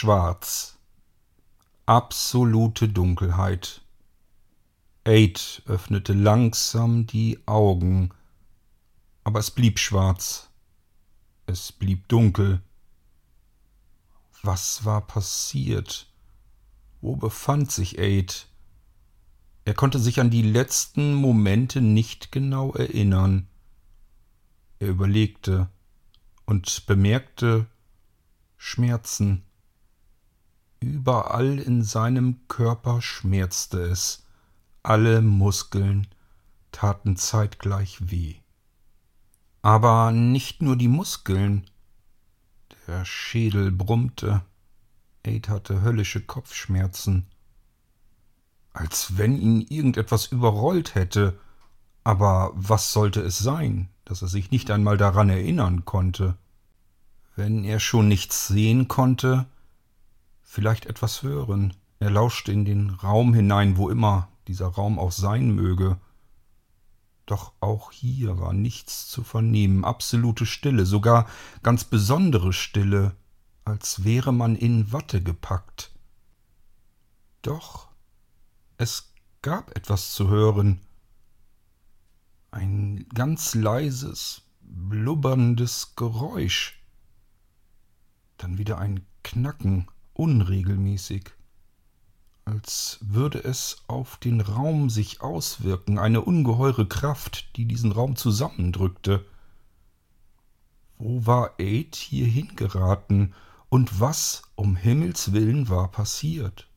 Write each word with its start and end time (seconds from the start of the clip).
Schwarz. 0.00 0.78
Absolute 1.84 2.88
Dunkelheit. 2.88 3.80
Aid 5.04 5.60
öffnete 5.66 6.12
langsam 6.12 7.08
die 7.08 7.40
Augen, 7.46 8.10
aber 9.24 9.40
es 9.40 9.50
blieb 9.50 9.80
schwarz. 9.80 10.50
Es 11.46 11.72
blieb 11.72 12.06
dunkel. 12.06 12.62
Was 14.44 14.84
war 14.84 15.04
passiert? 15.04 16.06
Wo 17.00 17.16
befand 17.16 17.72
sich 17.72 17.98
Aid? 17.98 18.46
Er 19.64 19.74
konnte 19.74 19.98
sich 19.98 20.20
an 20.20 20.30
die 20.30 20.42
letzten 20.42 21.14
Momente 21.14 21.80
nicht 21.80 22.30
genau 22.30 22.72
erinnern. 22.72 23.48
Er 24.78 24.90
überlegte 24.90 25.68
und 26.44 26.86
bemerkte 26.86 27.66
Schmerzen. 28.56 29.42
Überall 30.80 31.58
in 31.58 31.82
seinem 31.82 32.46
Körper 32.46 33.02
schmerzte 33.02 33.80
es, 33.80 34.24
alle 34.82 35.22
Muskeln 35.22 36.06
taten 36.70 37.16
zeitgleich 37.16 38.10
weh. 38.10 38.36
Aber 39.62 40.12
nicht 40.12 40.62
nur 40.62 40.76
die 40.76 40.88
Muskeln. 40.88 41.66
Der 42.86 43.04
Schädel 43.04 43.72
brummte. 43.72 44.42
Aid 45.24 45.48
hatte 45.48 45.82
höllische 45.82 46.20
Kopfschmerzen. 46.20 47.26
Als 48.72 49.18
wenn 49.18 49.36
ihn 49.36 49.60
irgendetwas 49.60 50.26
überrollt 50.26 50.94
hätte. 50.94 51.38
Aber 52.04 52.52
was 52.54 52.92
sollte 52.92 53.20
es 53.20 53.38
sein, 53.38 53.88
dass 54.04 54.22
er 54.22 54.28
sich 54.28 54.52
nicht 54.52 54.70
einmal 54.70 54.96
daran 54.96 55.28
erinnern 55.28 55.84
konnte? 55.84 56.38
Wenn 57.34 57.64
er 57.64 57.80
schon 57.80 58.08
nichts 58.08 58.46
sehen 58.46 58.88
konnte, 58.88 59.46
vielleicht 60.48 60.86
etwas 60.86 61.22
hören. 61.22 61.74
Er 62.00 62.10
lauschte 62.10 62.52
in 62.52 62.64
den 62.64 62.90
Raum 62.90 63.34
hinein, 63.34 63.76
wo 63.76 63.90
immer 63.90 64.28
dieser 64.48 64.68
Raum 64.68 64.98
auch 64.98 65.12
sein 65.12 65.54
möge. 65.54 66.00
Doch 67.26 67.52
auch 67.60 67.92
hier 67.92 68.38
war 68.38 68.54
nichts 68.54 69.08
zu 69.08 69.22
vernehmen, 69.22 69.84
absolute 69.84 70.46
Stille, 70.46 70.86
sogar 70.86 71.28
ganz 71.62 71.84
besondere 71.84 72.54
Stille, 72.54 73.14
als 73.66 74.04
wäre 74.04 74.32
man 74.32 74.56
in 74.56 74.90
Watte 74.90 75.22
gepackt. 75.22 75.92
Doch 77.42 77.88
es 78.78 79.12
gab 79.42 79.76
etwas 79.76 80.14
zu 80.14 80.28
hören, 80.28 80.80
ein 82.50 83.06
ganz 83.14 83.54
leises, 83.54 84.42
blubberndes 84.62 85.94
Geräusch, 85.94 86.82
dann 88.38 88.56
wieder 88.56 88.78
ein 88.78 89.04
Knacken, 89.22 89.88
unregelmäßig 90.18 91.32
als 92.48 92.98
würde 93.02 93.44
es 93.44 93.82
auf 93.88 94.16
den 94.16 94.40
Raum 94.40 94.88
sich 94.88 95.20
auswirken, 95.20 95.98
eine 95.98 96.22
ungeheure 96.22 96.86
Kraft, 96.86 97.56
die 97.56 97.66
diesen 97.66 97.92
Raum 97.92 98.16
zusammendrückte. 98.16 99.26
Wo 100.96 101.26
war 101.26 101.52
Aid 101.58 101.94
hier 101.94 102.26
hingeraten 102.26 103.34
und 103.68 104.00
was 104.00 104.42
um 104.54 104.76
Himmels 104.76 105.32
willen 105.32 105.68
war 105.68 105.90
passiert? 105.90 106.68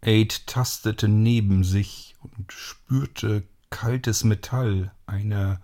Aid 0.00 0.46
tastete 0.48 1.06
neben 1.06 1.62
sich 1.62 2.16
und 2.20 2.52
spürte 2.52 3.44
kaltes 3.70 4.24
Metall, 4.24 4.92
eine 5.06 5.60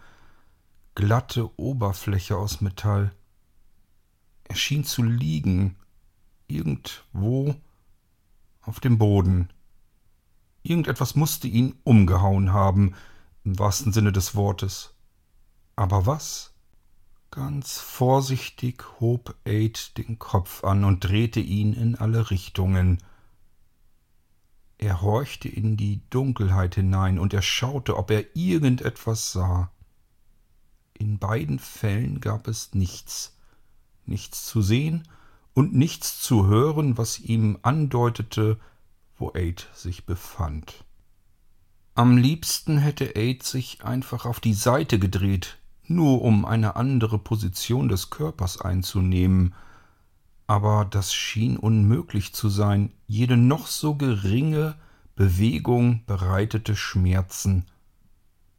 glatte 0.95 1.51
Oberfläche 1.59 2.37
aus 2.37 2.61
Metall. 2.61 3.13
Er 4.45 4.55
schien 4.55 4.85
zu 4.85 5.03
liegen, 5.03 5.77
irgendwo 6.55 7.55
auf 8.63 8.81
dem 8.81 8.99
Boden. 8.99 9.51
Irgendetwas 10.63 11.15
musste 11.15 11.49
ihn 11.49 11.75
umgehauen 11.85 12.53
haben, 12.53 12.95
im 13.45 13.59
wahrsten 13.59 13.93
Sinne 13.93 14.13
des 14.13 14.35
Wortes. 14.35 14.95
Aber 15.77 16.07
was? 16.07 16.55
Ganz 17.31 17.79
vorsichtig 17.79 18.85
hob 19.01 19.35
Aid 19.45 19.99
den 19.99 20.19
Kopf 20.19 20.65
an 20.65 20.85
und 20.85 21.01
drehte 21.01 21.41
ihn 21.41 21.73
in 21.73 21.97
alle 21.97 22.31
Richtungen. 22.31 22.99
Er 24.79 25.03
horchte 25.03 25.49
in 25.49 25.77
die 25.77 26.03
Dunkelheit 26.11 26.77
hinein 26.77 27.19
und 27.19 27.35
er 27.35 27.43
schaute, 27.43 27.97
ob 27.97 28.11
er 28.11 28.37
irgendetwas 28.37 29.33
sah. 29.33 29.71
In 30.95 31.19
beiden 31.19 31.59
Fällen 31.59 32.21
gab 32.21 32.47
es 32.47 32.73
nichts, 32.73 33.37
nichts 34.07 34.47
zu 34.47 34.63
sehen 34.63 35.07
und 35.55 35.75
nichts 35.75 36.21
zu 36.21 36.47
hören, 36.47 36.99
was 36.99 37.21
ihm 37.21 37.59
andeutete, 37.63 38.59
wo 39.17 39.33
Aid 39.35 39.69
sich 39.73 40.05
befand. 40.05 40.85
Am 41.95 42.17
liebsten 42.17 42.79
hätte 42.79 43.15
Aid 43.15 43.45
sich 43.45 43.85
einfach 43.85 44.27
auf 44.27 44.41
die 44.41 44.55
Seite 44.55 44.99
gedreht, 44.99 45.59
nur 45.87 46.23
um 46.23 46.45
eine 46.45 46.77
andere 46.77 47.19
Position 47.19 47.89
des 47.89 48.11
Körpers 48.11 48.61
einzunehmen, 48.61 49.55
aber 50.47 50.85
das 50.85 51.15
schien 51.15 51.57
unmöglich 51.57 52.35
zu 52.35 52.49
sein, 52.49 52.93
jede 53.07 53.37
noch 53.37 53.67
so 53.69 53.95
geringe 53.95 54.75
Bewegung 55.15 56.05
bereitete 56.07 56.75
Schmerzen. 56.75 57.67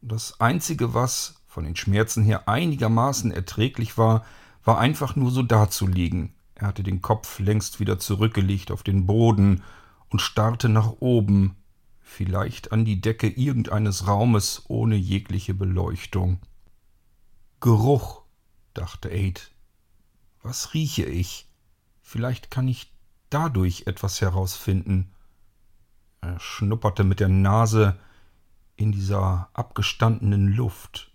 Das 0.01 0.39
Einzige, 0.39 0.94
was 0.94 1.44
von 1.47 1.66
den 1.66 1.75
Schmerzen 1.75 2.23
her 2.23 2.47
einigermaßen 2.47 3.31
erträglich 3.31 3.97
war, 3.97 4.25
war 4.63 4.79
einfach 4.79 5.16
nur 5.16 5.31
so 5.31 5.44
dazulegen, 5.44 6.34
er 6.55 6.67
hatte 6.67 6.83
den 6.83 7.01
Kopf 7.01 7.39
längst 7.39 7.79
wieder 7.79 7.99
zurückgelegt 7.99 8.71
auf 8.71 8.81
den 8.81 9.05
Boden 9.05 9.61
und 10.09 10.21
starrte 10.21 10.69
nach 10.69 10.93
oben, 10.99 11.57
vielleicht 11.99 12.71
an 12.71 12.85
die 12.85 13.01
Decke 13.01 13.27
irgendeines 13.27 14.07
Raumes 14.07 14.63
ohne 14.69 14.95
jegliche 14.95 15.53
Beleuchtung. 15.53 16.39
Geruch, 17.59 18.21
dachte 18.73 19.09
Aid. 19.09 19.51
Was 20.41 20.73
rieche 20.73 21.05
ich? 21.05 21.49
Vielleicht 22.01 22.51
kann 22.51 22.67
ich 22.67 22.93
dadurch 23.29 23.83
etwas 23.87 24.22
herausfinden. 24.22 25.11
Er 26.22 26.39
schnupperte 26.39 27.03
mit 27.03 27.19
der 27.19 27.29
Nase 27.29 27.99
in 28.77 28.91
dieser 28.91 29.49
abgestandenen 29.53 30.47
Luft. 30.47 31.11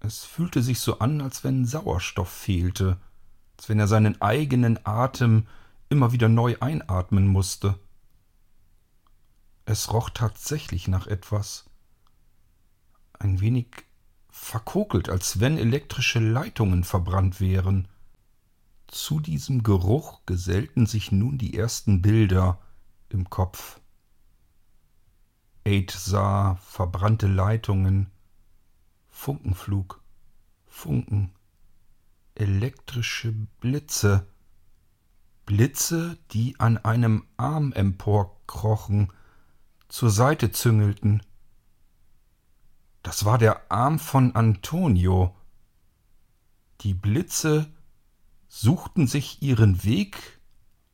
Es 0.00 0.24
fühlte 0.24 0.62
sich 0.62 0.78
so 0.80 0.98
an, 0.98 1.20
als 1.20 1.42
wenn 1.42 1.64
Sauerstoff 1.64 2.28
fehlte 2.28 3.00
als 3.62 3.68
wenn 3.68 3.78
er 3.78 3.86
seinen 3.86 4.20
eigenen 4.20 4.84
Atem 4.84 5.46
immer 5.88 6.10
wieder 6.10 6.28
neu 6.28 6.56
einatmen 6.58 7.28
musste. 7.28 7.78
Es 9.66 9.92
roch 9.92 10.10
tatsächlich 10.10 10.88
nach 10.88 11.06
etwas. 11.06 11.70
Ein 13.20 13.40
wenig 13.40 13.68
verkokelt, 14.30 15.08
als 15.08 15.38
wenn 15.38 15.58
elektrische 15.58 16.18
Leitungen 16.18 16.82
verbrannt 16.82 17.40
wären. 17.40 17.86
Zu 18.88 19.20
diesem 19.20 19.62
Geruch 19.62 20.26
gesellten 20.26 20.86
sich 20.86 21.12
nun 21.12 21.38
die 21.38 21.56
ersten 21.56 22.02
Bilder 22.02 22.58
im 23.10 23.30
Kopf. 23.30 23.80
Aid 25.64 25.92
sah 25.92 26.56
verbrannte 26.56 27.28
Leitungen, 27.28 28.10
Funkenflug, 29.08 30.02
Funken, 30.66 31.32
elektrische 32.34 33.32
Blitze, 33.60 34.26
Blitze, 35.46 36.18
die 36.30 36.58
an 36.58 36.78
einem 36.78 37.26
Arm 37.36 37.72
emporkrochen, 37.72 39.12
zur 39.88 40.10
Seite 40.10 40.52
züngelten. 40.52 41.22
Das 43.02 43.24
war 43.24 43.38
der 43.38 43.70
Arm 43.70 43.98
von 43.98 44.34
Antonio. 44.34 45.34
Die 46.80 46.94
Blitze 46.94 47.66
suchten 48.48 49.06
sich 49.06 49.42
ihren 49.42 49.84
Weg 49.84 50.40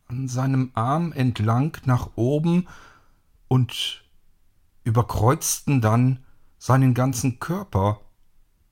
an 0.07 0.27
seinem 0.27 0.71
Arm 0.75 1.13
entlang 1.13 1.77
nach 1.85 2.11
oben 2.17 2.67
und 3.47 4.05
überkreuzten 4.85 5.81
dann 5.81 6.25
seinen 6.59 6.95
ganzen 6.95 7.39
Körper, 7.39 8.01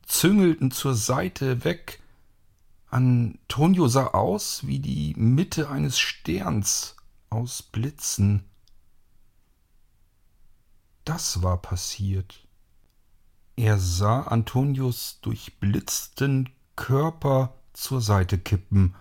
züngelten 0.06 0.70
zur 0.70 0.94
Seite 0.94 1.64
weg, 1.64 2.02
Antonio 2.88 3.88
sah 3.88 4.08
aus 4.08 4.66
wie 4.66 4.78
die 4.78 5.14
Mitte 5.16 5.68
eines 5.68 5.98
Sterns 5.98 6.96
aus 7.30 7.62
Blitzen. 7.62 8.44
Das 11.04 11.42
war 11.42 11.60
passiert. 11.60 12.46
Er 13.56 13.78
sah 13.78 14.22
Antonios 14.22 15.18
durchblitzten 15.22 16.50
Körper 16.76 17.54
zur 17.72 18.00
Seite 18.00 18.38
kippen 18.38 18.94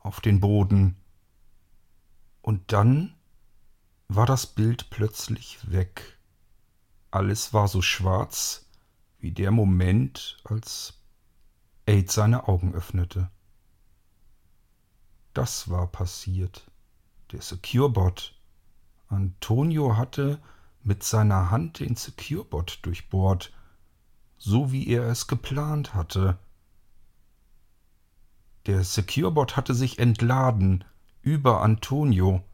auf 0.00 0.20
den 0.20 0.40
Boden. 0.40 0.96
Und 2.42 2.72
dann 2.72 3.14
war 4.08 4.26
das 4.26 4.46
Bild 4.46 4.90
plötzlich 4.90 5.58
weg. 5.70 6.18
Alles 7.10 7.52
war 7.52 7.68
so 7.68 7.82
schwarz 7.82 8.66
wie 9.18 9.32
der 9.32 9.50
Moment, 9.50 10.38
als 10.44 10.99
Aid 11.90 12.08
seine 12.08 12.46
Augen 12.46 12.72
öffnete. 12.72 13.32
das 15.34 15.68
war 15.68 15.88
passiert. 15.88 16.70
Der 17.32 17.42
Securebot. 17.42 18.38
Antonio 19.08 19.96
hatte 19.96 20.40
mit 20.84 21.02
seiner 21.02 21.50
Hand 21.50 21.80
den 21.80 21.96
Securebot 21.96 22.78
durchbohrt, 22.82 23.52
so 24.38 24.70
wie 24.70 24.86
er 24.86 25.08
es 25.08 25.26
geplant 25.26 25.92
hatte. 25.92 26.38
Der 28.66 28.84
Securebot 28.84 29.56
hatte 29.56 29.74
sich 29.74 29.98
entladen 29.98 30.84
über 31.22 31.60
Antonio. 31.60 32.44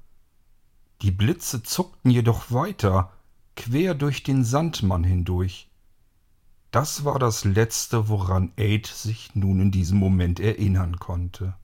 Die 1.02 1.10
Blitze 1.10 1.62
zuckten 1.62 2.10
jedoch 2.10 2.52
weiter, 2.52 3.12
quer 3.54 3.94
durch 3.94 4.22
den 4.22 4.44
Sandmann 4.44 5.04
hindurch. 5.04 5.68
Das 6.76 7.06
war 7.06 7.18
das 7.18 7.46
Letzte, 7.46 8.10
woran 8.10 8.52
Aid 8.58 8.86
sich 8.86 9.34
nun 9.34 9.60
in 9.60 9.70
diesem 9.70 9.96
Moment 9.96 10.40
erinnern 10.40 10.98
konnte. 10.98 11.54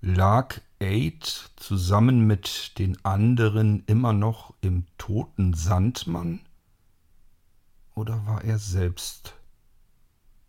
Lag 0.00 0.60
Aid 0.80 1.52
zusammen 1.54 2.26
mit 2.26 2.76
den 2.80 2.98
anderen 3.04 3.84
immer 3.86 4.12
noch 4.12 4.52
im 4.62 4.84
toten 4.98 5.54
Sandmann? 5.54 6.40
Oder 7.94 8.26
war 8.26 8.42
er 8.42 8.58
selbst 8.58 9.34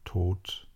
tot? 0.06 0.68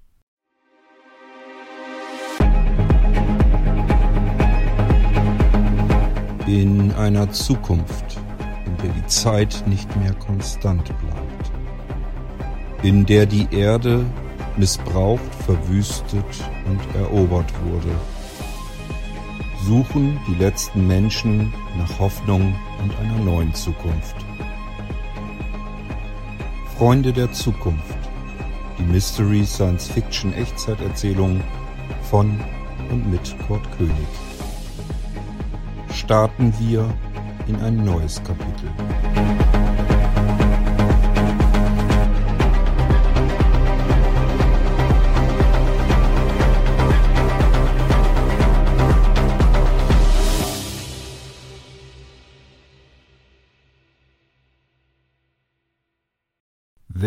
In 6.46 6.92
einer 6.92 7.32
Zukunft, 7.32 8.20
in 8.68 8.78
der 8.78 8.94
die 8.94 9.08
Zeit 9.08 9.64
nicht 9.66 9.96
mehr 9.96 10.14
konstant 10.14 10.86
bleibt, 11.00 11.61
in 12.84 13.06
der 13.06 13.26
die 13.26 13.48
Erde 13.52 14.06
missbraucht, 14.58 15.36
verwüstet 15.46 16.26
und 16.66 16.80
erobert 16.96 17.52
wurde, 17.66 17.92
suchen 19.66 20.20
die 20.28 20.36
letzten 20.36 20.88
Menschen 20.88 21.54
nach 21.78 22.00
Hoffnung 22.00 22.56
und 22.82 22.98
einer 23.00 23.24
neuen 23.24 23.54
Zukunft. 23.54 24.16
Freunde 26.78 27.14
der 27.14 27.32
Zukunft, 27.32 27.98
die 28.80 28.84
Mystery 28.84 29.46
Science 29.46 29.88
Fiction 29.88 30.34
Echtzeiterzählung 30.34 31.42
von 32.10 32.40
und 32.90 33.10
mit 33.12 33.36
Kurt 33.48 33.62
König. 33.78 33.94
Starten 35.94 36.52
wir 36.60 36.92
in 37.48 37.56
ein 37.58 37.86
neues 37.86 38.22
Kapitel. 38.24 38.70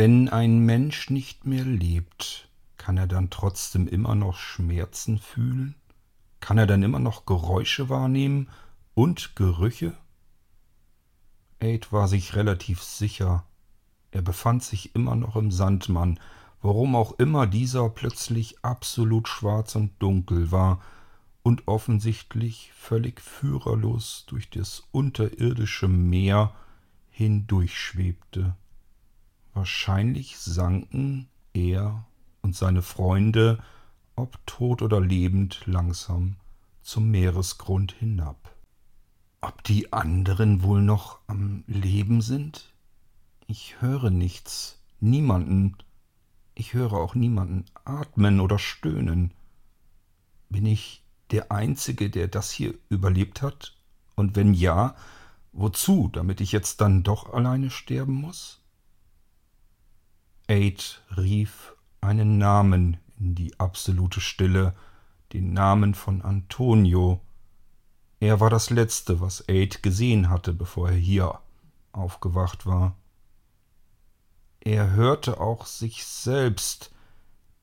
Wenn 0.04 0.28
ein 0.28 0.58
Mensch 0.58 1.08
nicht 1.08 1.46
mehr 1.46 1.64
lebt, 1.64 2.50
kann 2.76 2.98
er 2.98 3.06
dann 3.06 3.30
trotzdem 3.30 3.88
immer 3.88 4.14
noch 4.14 4.36
Schmerzen 4.36 5.18
fühlen? 5.18 5.76
Kann 6.40 6.58
er 6.58 6.66
dann 6.66 6.82
immer 6.82 6.98
noch 6.98 7.24
Geräusche 7.24 7.88
wahrnehmen 7.88 8.50
und 8.92 9.34
Gerüche? 9.34 9.94
Aid 11.58 11.90
war 11.90 12.06
sich 12.06 12.36
relativ 12.36 12.82
sicher. 12.82 13.46
Er 14.10 14.20
befand 14.20 14.62
sich 14.62 14.94
immer 14.94 15.16
noch 15.16 15.36
im 15.36 15.50
Sandmann, 15.50 16.20
warum 16.60 16.96
auch 16.96 17.12
immer 17.18 17.46
dieser 17.46 17.88
plötzlich 17.88 18.62
absolut 18.62 19.26
schwarz 19.26 19.74
und 19.74 19.92
dunkel 20.00 20.52
war 20.52 20.82
und 21.42 21.66
offensichtlich 21.66 22.72
völlig 22.76 23.22
führerlos 23.22 24.24
durch 24.26 24.50
das 24.50 24.82
unterirdische 24.92 25.88
Meer 25.88 26.54
hindurchschwebte. 27.08 28.54
Wahrscheinlich 29.54 30.36
sanken 30.36 31.28
er 31.52 32.04
und 32.42 32.56
seine 32.56 32.82
Freunde, 32.82 33.62
ob 34.16 34.44
tot 34.46 34.82
oder 34.82 35.00
lebend, 35.00 35.62
langsam 35.66 36.36
zum 36.82 37.10
Meeresgrund 37.10 37.92
hinab. 37.92 38.54
Ob 39.40 39.62
die 39.62 39.92
anderen 39.92 40.62
wohl 40.62 40.82
noch 40.82 41.20
am 41.28 41.64
Leben 41.66 42.20
sind? 42.20 42.72
Ich 43.46 43.80
höre 43.80 44.10
nichts, 44.10 44.82
niemanden. 45.00 45.76
Ich 46.54 46.74
höre 46.74 46.94
auch 46.94 47.14
niemanden 47.14 47.64
atmen 47.84 48.40
oder 48.40 48.58
stöhnen. 48.58 49.32
Bin 50.48 50.66
ich 50.66 51.04
der 51.30 51.52
Einzige, 51.52 52.10
der 52.10 52.28
das 52.28 52.50
hier 52.50 52.74
überlebt 52.88 53.42
hat? 53.42 53.76
Und 54.16 54.34
wenn 54.34 54.54
ja, 54.54 54.96
wozu, 55.52 56.08
damit 56.12 56.40
ich 56.40 56.52
jetzt 56.52 56.80
dann 56.80 57.02
doch 57.02 57.32
alleine 57.32 57.70
sterben 57.70 58.14
muss? 58.14 58.63
Aid 60.46 61.00
rief 61.17 61.75
einen 62.00 62.37
Namen 62.37 62.99
in 63.19 63.35
die 63.35 63.58
absolute 63.58 64.20
Stille, 64.20 64.75
den 65.32 65.52
Namen 65.52 65.94
von 65.94 66.20
Antonio. 66.23 67.20
Er 68.20 68.41
war 68.41 68.50
das 68.50 68.70
Letzte, 68.70 69.20
was 69.20 69.49
Aid 69.49 69.82
gesehen 69.82 70.29
hatte, 70.29 70.52
bevor 70.52 70.91
er 70.91 70.96
hier 70.96 71.41
aufgewacht 71.93 72.67
war. 72.67 72.94
Er 74.61 74.93
hörte 74.93 75.41
auch 75.41 75.67
sich 75.67 76.05
selbst, 76.05 76.90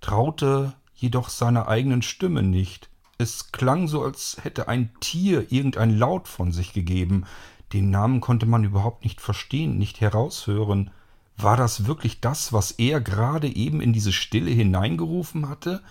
traute 0.01 0.73
jedoch 0.93 1.29
seiner 1.29 1.67
eigenen 1.67 2.01
Stimme 2.01 2.43
nicht. 2.43 2.89
Es 3.17 3.51
klang 3.51 3.87
so, 3.87 4.03
als 4.03 4.37
hätte 4.41 4.67
ein 4.67 4.91
Tier 4.99 5.51
irgendein 5.51 5.97
Laut 5.97 6.27
von 6.27 6.51
sich 6.51 6.73
gegeben. 6.73 7.25
Den 7.73 7.91
Namen 7.91 8.21
konnte 8.21 8.47
man 8.47 8.63
überhaupt 8.63 9.03
nicht 9.03 9.21
verstehen, 9.21 9.77
nicht 9.77 10.01
heraushören. 10.01 10.91
War 11.41 11.57
das 11.57 11.85
wirklich 11.85 12.21
das, 12.21 12.53
was 12.53 12.71
er 12.71 13.01
gerade 13.01 13.47
eben 13.47 13.81
in 13.81 13.93
diese 13.93 14.11
Stille 14.11 14.51
hineingerufen 14.51 15.49
hatte? 15.49 15.81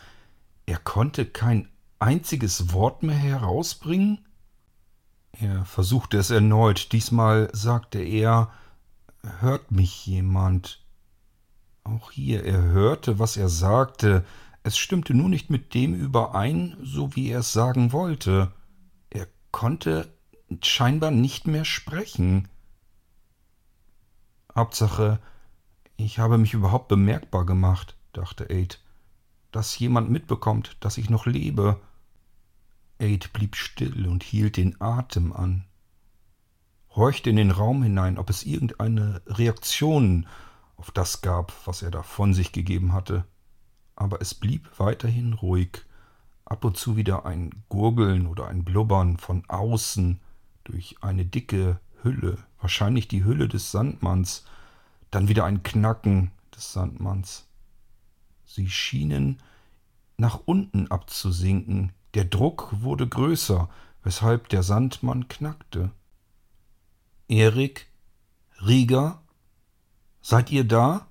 Er 0.67 0.79
konnte 0.79 1.27
kein 1.27 1.69
einziges 1.99 2.73
Wort 2.73 3.03
mehr 3.03 3.17
herausbringen? 3.17 4.27
Er 5.33 5.65
versuchte 5.65 6.19
es 6.19 6.31
erneut. 6.31 6.93
Diesmal 6.93 7.51
sagte 7.53 8.01
er, 8.01 8.53
hört 9.41 9.71
mich 9.71 10.07
jemand? 10.07 10.85
Auch 11.85 12.11
hier, 12.11 12.45
er 12.45 12.63
hörte, 12.63 13.19
was 13.19 13.37
er 13.37 13.49
sagte. 13.49 14.25
Es 14.63 14.77
stimmte 14.77 15.15
nur 15.15 15.29
nicht 15.29 15.51
mit 15.51 15.75
dem 15.75 15.95
überein, 15.95 16.77
so 16.83 17.17
wie 17.17 17.31
er 17.31 17.41
es 17.41 17.53
sagen 17.53 17.93
wollte. 17.93 18.53
Er 19.09 19.27
konnte 19.51 20.13
scheinbar 20.63 21.11
nicht 21.11 21.47
mehr 21.47 21.65
sprechen. 21.65 22.49
Hauptsache, 24.55 25.21
ich 26.05 26.19
habe 26.19 26.39
mich 26.39 26.55
überhaupt 26.55 26.89
bemerkbar 26.89 27.45
gemacht, 27.45 27.97
dachte 28.13 28.45
Aid. 28.51 28.81
Dass 29.53 29.79
jemand 29.79 30.11
mitbekommt, 30.11 30.77
dass 30.81 30.99
ich 30.99 31.11
noch 31.11 31.27
lebe. 31.27 31.81
Aid 32.99 33.33
blieb 33.33 33.57
still 33.57 34.07
und 34.07 34.23
hielt 34.23 34.57
den 34.57 34.81
Atem 34.81 35.33
an. 35.33 35.65
Horchte 36.95 37.31
in 37.31 37.37
den 37.37 37.51
Raum 37.51 37.83
hinein, 37.83 38.19
ob 38.19 38.31
es 38.31 38.45
irgendeine 38.45 39.23
Reaktion 39.27 40.27
auf 40.77 40.91
das 40.91 41.21
gab, 41.21 41.53
was 41.67 41.83
er 41.83 41.91
da 41.91 42.03
von 42.03 42.35
sich 42.35 42.53
gegeben 42.53 42.93
hatte. 42.93 43.25
Aber 43.97 44.21
es 44.21 44.35
blieb 44.35 44.69
weiterhin 44.79 45.35
ruhig. 45.35 45.83
Ab 46.45 46.65
und 46.65 46.77
zu 46.77 46.97
wieder 46.97 47.27
ein 47.27 47.63
Gurgeln 47.69 48.27
oder 48.27 48.49
ein 48.49 48.65
Blubbern 48.65 49.19
von 49.19 49.45
außen 49.49 50.21
durch 50.65 50.97
eine 51.01 51.25
dicke 51.25 51.79
Hülle, 52.03 52.39
wahrscheinlich 52.61 53.09
die 53.09 53.25
Hülle 53.25 53.47
des 53.47 53.71
Sandmanns, 53.71 54.45
dann 55.11 55.29
wieder 55.29 55.45
ein 55.45 55.63
Knacken 55.63 56.31
des 56.55 56.73
Sandmanns. 56.73 57.47
Sie 58.45 58.69
schienen 58.69 59.39
nach 60.17 60.41
unten 60.45 60.89
abzusinken. 60.89 61.93
Der 62.15 62.25
Druck 62.25 62.69
wurde 62.81 63.09
größer, 63.09 63.69
weshalb 64.03 64.49
der 64.49 64.63
Sandmann 64.63 65.29
knackte. 65.29 65.91
Erik, 67.29 67.87
Rieger, 68.65 69.23
seid 70.21 70.51
ihr 70.51 70.65
da? 70.65 71.07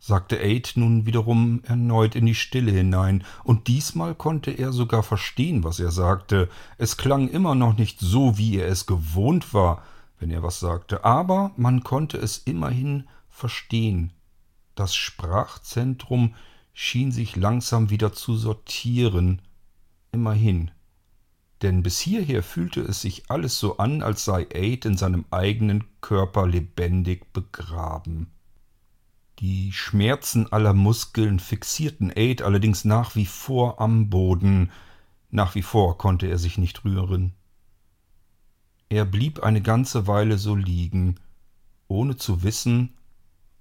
sagte 0.00 0.40
Aid 0.40 0.72
nun 0.76 1.06
wiederum 1.06 1.62
erneut 1.64 2.14
in 2.14 2.26
die 2.26 2.34
Stille 2.34 2.72
hinein, 2.72 3.24
und 3.44 3.68
diesmal 3.68 4.14
konnte 4.14 4.50
er 4.50 4.72
sogar 4.72 5.02
verstehen, 5.02 5.64
was 5.64 5.80
er 5.80 5.90
sagte. 5.90 6.48
Es 6.78 6.96
klang 6.96 7.28
immer 7.28 7.54
noch 7.54 7.76
nicht 7.76 8.00
so, 8.00 8.38
wie 8.38 8.56
er 8.56 8.68
es 8.68 8.86
gewohnt 8.86 9.52
war, 9.52 9.82
wenn 10.18 10.30
er 10.30 10.42
was 10.42 10.60
sagte, 10.60 11.04
aber 11.04 11.52
man 11.56 11.82
konnte 11.82 12.18
es 12.18 12.38
immerhin 12.38 13.08
verstehen. 13.28 14.12
Das 14.74 14.94
Sprachzentrum 14.94 16.34
schien 16.72 17.10
sich 17.12 17.36
langsam 17.36 17.90
wieder 17.90 18.12
zu 18.12 18.36
sortieren. 18.36 19.42
Immerhin. 20.12 20.70
Denn 21.62 21.82
bis 21.82 21.98
hierher 21.98 22.42
fühlte 22.42 22.80
es 22.80 23.00
sich 23.00 23.30
alles 23.30 23.58
so 23.58 23.78
an, 23.78 24.02
als 24.02 24.24
sei 24.24 24.46
Aid 24.54 24.84
in 24.84 24.96
seinem 24.96 25.24
eigenen 25.30 25.84
Körper 26.00 26.46
lebendig 26.46 27.32
begraben. 27.32 28.30
Die 29.40 29.72
Schmerzen 29.72 30.52
aller 30.52 30.74
Muskeln 30.74 31.38
fixierten 31.38 32.12
Aid 32.14 32.42
allerdings 32.42 32.84
nach 32.84 33.14
wie 33.16 33.26
vor 33.26 33.80
am 33.80 34.10
Boden. 34.10 34.70
Nach 35.30 35.54
wie 35.54 35.62
vor 35.62 35.98
konnte 35.98 36.26
er 36.26 36.38
sich 36.38 36.58
nicht 36.58 36.84
rühren. 36.84 37.34
Er 38.88 39.04
blieb 39.04 39.40
eine 39.42 39.60
ganze 39.60 40.06
Weile 40.06 40.38
so 40.38 40.54
liegen, 40.54 41.20
ohne 41.88 42.16
zu 42.16 42.42
wissen, 42.42 42.94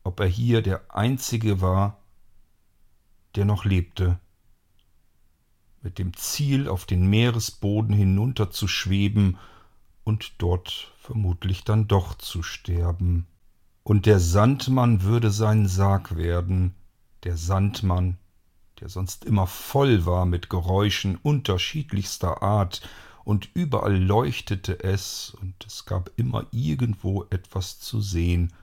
ob 0.04 0.20
er 0.20 0.28
hier 0.28 0.62
der 0.62 0.96
Einzige 0.96 1.60
war, 1.60 1.98
der 3.36 3.46
noch 3.46 3.66
lebte, 3.66 4.20
mit 5.82 6.00
dem 6.00 6.16
Ziel, 6.16 6.68
auf 6.68 6.86
den 6.86 7.08
Meeresboden 7.08 7.94
hinunter 7.94 8.52
zu 8.52 8.68
schweben 8.68 9.38
und 10.04 10.34
dort 10.38 10.94
vermutlich 10.98 11.64
dann 11.64 11.88
doch 11.88 12.16
zu 12.16 12.42
sterben. 12.42 13.28
Und 13.84 14.06
der 14.06 14.20
Sandmann 14.20 15.04
würde 15.04 15.30
sein 15.30 15.68
Sarg 15.68 16.16
werden, 16.16 16.74
der 17.24 17.38
Sandmann, 17.38 18.18
der 18.80 18.90
sonst 18.90 19.26
immer 19.26 19.48
voll 19.48 20.06
war 20.06 20.26
mit 20.26 20.50
Geräuschen 20.50 21.16
unterschiedlichster 21.16 22.42
Art, 22.42 22.82
und 23.28 23.50
überall 23.56 24.02
leuchtete 24.02 24.86
es, 24.86 25.32
und 25.42 25.66
es 25.66 25.84
gab 25.84 26.12
immer 26.16 26.46
irgendwo 26.52 27.26
etwas 27.30 27.78
zu 27.78 28.00
sehen, 28.00 28.54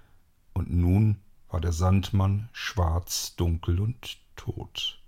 und 0.54 0.72
nun 0.72 1.18
war 1.50 1.60
der 1.60 1.74
Sandmann 1.74 2.48
schwarz, 2.50 3.36
dunkel 3.36 3.78
und 3.78 4.16
tot. 4.36 5.02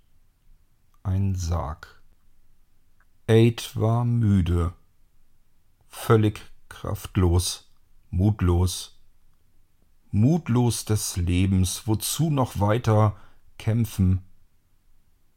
Ein 1.01 1.33
Sarg. 1.33 2.03
Aid 3.25 3.75
war 3.75 4.05
müde, 4.05 4.73
völlig 5.87 6.39
kraftlos, 6.69 7.71
mutlos, 8.11 9.01
mutlos 10.11 10.85
des 10.85 11.17
Lebens, 11.17 11.87
wozu 11.87 12.29
noch 12.29 12.59
weiter 12.59 13.17
kämpfen. 13.57 14.21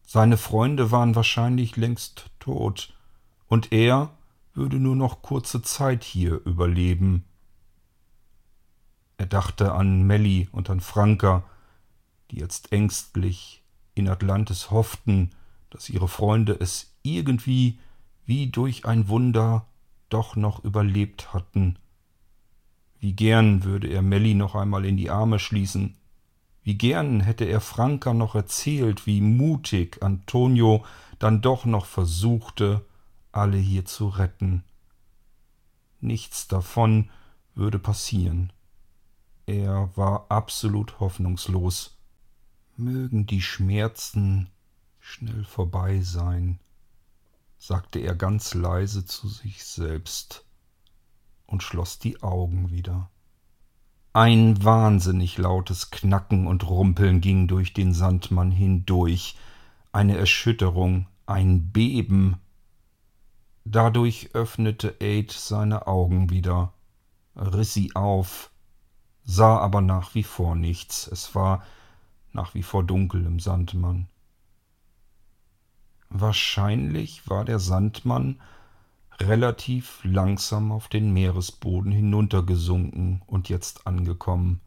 Seine 0.02 0.36
Freunde 0.36 0.90
waren 0.90 1.14
wahrscheinlich 1.14 1.78
längst 1.78 2.26
tot, 2.38 2.92
und 3.50 3.72
er 3.72 4.10
würde 4.54 4.78
nur 4.78 4.96
noch 4.96 5.22
kurze 5.22 5.60
Zeit 5.60 6.04
hier 6.04 6.40
überleben. 6.46 7.24
Er 9.18 9.26
dachte 9.26 9.72
an 9.72 10.04
Melly 10.04 10.48
und 10.52 10.70
an 10.70 10.80
Franka, 10.80 11.42
die 12.30 12.36
jetzt 12.36 12.72
ängstlich 12.72 13.62
in 13.94 14.08
Atlantis 14.08 14.70
hofften, 14.70 15.30
dass 15.68 15.90
ihre 15.90 16.08
Freunde 16.08 16.56
es 16.58 16.94
irgendwie 17.02 17.78
wie 18.24 18.46
durch 18.46 18.86
ein 18.86 19.08
Wunder 19.08 19.66
doch 20.08 20.36
noch 20.36 20.64
überlebt 20.64 21.34
hatten. 21.34 21.76
Wie 23.00 23.14
gern 23.14 23.64
würde 23.64 23.88
er 23.88 24.02
Melly 24.02 24.34
noch 24.34 24.54
einmal 24.54 24.84
in 24.84 24.96
die 24.96 25.10
Arme 25.10 25.40
schließen, 25.40 25.96
wie 26.62 26.74
gern 26.74 27.20
hätte 27.20 27.46
er 27.46 27.60
Franka 27.60 28.14
noch 28.14 28.36
erzählt, 28.36 29.06
wie 29.06 29.20
mutig 29.20 30.02
Antonio 30.02 30.84
dann 31.18 31.40
doch 31.40 31.64
noch 31.64 31.86
versuchte, 31.86 32.84
alle 33.32 33.56
hier 33.56 33.84
zu 33.84 34.08
retten. 34.08 34.64
Nichts 36.00 36.48
davon 36.48 37.10
würde 37.54 37.78
passieren. 37.78 38.52
Er 39.46 39.96
war 39.96 40.26
absolut 40.30 41.00
hoffnungslos. 41.00 41.98
Mögen 42.76 43.26
die 43.26 43.42
Schmerzen 43.42 44.48
schnell 45.00 45.44
vorbei 45.44 46.00
sein, 46.00 46.60
sagte 47.58 47.98
er 47.98 48.14
ganz 48.14 48.54
leise 48.54 49.04
zu 49.04 49.28
sich 49.28 49.64
selbst 49.64 50.44
und 51.46 51.62
schloss 51.62 51.98
die 51.98 52.22
Augen 52.22 52.70
wieder. 52.70 53.10
Ein 54.12 54.64
wahnsinnig 54.64 55.38
lautes 55.38 55.90
Knacken 55.90 56.46
und 56.46 56.68
Rumpeln 56.68 57.20
ging 57.20 57.46
durch 57.46 57.72
den 57.72 57.92
Sandmann 57.94 58.50
hindurch, 58.50 59.36
eine 59.92 60.16
Erschütterung, 60.16 61.06
ein 61.26 61.70
Beben. 61.70 62.36
Dadurch 63.64 64.30
öffnete 64.32 64.96
Aid 65.00 65.32
seine 65.32 65.86
Augen 65.86 66.30
wieder, 66.30 66.72
riss 67.36 67.74
sie 67.74 67.94
auf, 67.94 68.50
sah 69.24 69.58
aber 69.58 69.80
nach 69.80 70.14
wie 70.14 70.22
vor 70.22 70.56
nichts, 70.56 71.06
es 71.06 71.34
war 71.34 71.62
nach 72.32 72.54
wie 72.54 72.62
vor 72.62 72.84
dunkel 72.84 73.24
im 73.26 73.38
Sandmann. 73.38 74.08
Wahrscheinlich 76.08 77.28
war 77.28 77.44
der 77.44 77.58
Sandmann 77.58 78.40
relativ 79.20 80.00
langsam 80.02 80.72
auf 80.72 80.88
den 80.88 81.12
Meeresboden 81.12 81.92
hinuntergesunken 81.92 83.22
und 83.26 83.48
jetzt 83.48 83.86
angekommen. 83.86 84.60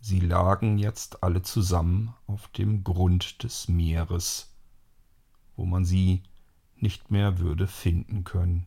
Sie 0.00 0.20
lagen 0.20 0.78
jetzt 0.78 1.22
alle 1.22 1.42
zusammen 1.42 2.14
auf 2.26 2.48
dem 2.48 2.84
Grund 2.84 3.42
des 3.42 3.68
Meeres, 3.68 4.54
wo 5.56 5.66
man 5.66 5.84
sie 5.84 6.22
nicht 6.82 7.10
mehr 7.10 7.38
würde 7.38 7.66
finden 7.66 8.24
können. 8.24 8.66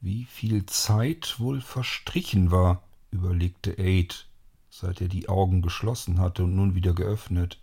Wie 0.00 0.24
viel 0.24 0.66
Zeit 0.66 1.40
wohl 1.40 1.60
verstrichen 1.60 2.50
war, 2.50 2.82
überlegte 3.10 3.78
Aid, 3.78 4.28
seit 4.70 5.00
er 5.00 5.08
die 5.08 5.28
Augen 5.28 5.62
geschlossen 5.62 6.18
hatte 6.18 6.44
und 6.44 6.54
nun 6.54 6.74
wieder 6.74 6.92
geöffnet. 6.92 7.60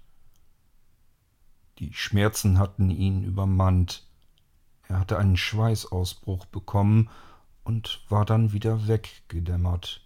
Die 1.80 1.94
Schmerzen 1.94 2.60
hatten 2.60 2.90
ihn 2.90 3.24
übermannt, 3.24 4.08
er 4.88 5.00
hatte 5.00 5.18
einen 5.18 5.38
Schweißausbruch 5.38 6.46
bekommen 6.46 7.10
und 7.64 8.04
war 8.10 8.26
dann 8.26 8.52
wieder 8.52 8.88
weggedämmert. 8.88 10.06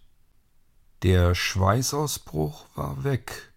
Der 1.02 1.34
Schweißausbruch 1.34 2.66
war 2.74 3.04
weg. 3.04 3.52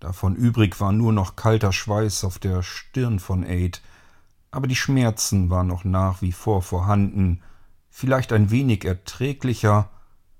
Davon 0.00 0.34
übrig 0.34 0.80
war 0.80 0.92
nur 0.92 1.12
noch 1.12 1.36
kalter 1.36 1.72
Schweiß 1.72 2.24
auf 2.24 2.38
der 2.38 2.62
Stirn 2.62 3.18
von 3.18 3.44
Aid, 3.44 3.80
aber 4.52 4.66
die 4.66 4.76
Schmerzen 4.76 5.50
waren 5.50 5.66
noch 5.66 5.82
nach 5.82 6.22
wie 6.22 6.30
vor 6.30 6.62
vorhanden, 6.62 7.42
vielleicht 7.88 8.32
ein 8.32 8.50
wenig 8.50 8.84
erträglicher, 8.84 9.90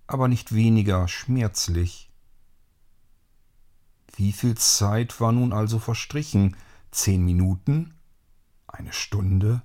aber 0.07 0.29
nicht 0.29 0.55
weniger 0.55 1.09
schmerzlich. 1.09 2.11
Wie 4.15 4.33
viel 4.33 4.57
Zeit 4.57 5.21
war 5.21 5.33
nun 5.33 5.55
also 5.55 5.79
verstrichen? 5.79 6.57
Zehn 6.91 7.25
Minuten? 7.25 7.95
Eine 8.67 8.93
Stunde? 8.93 9.63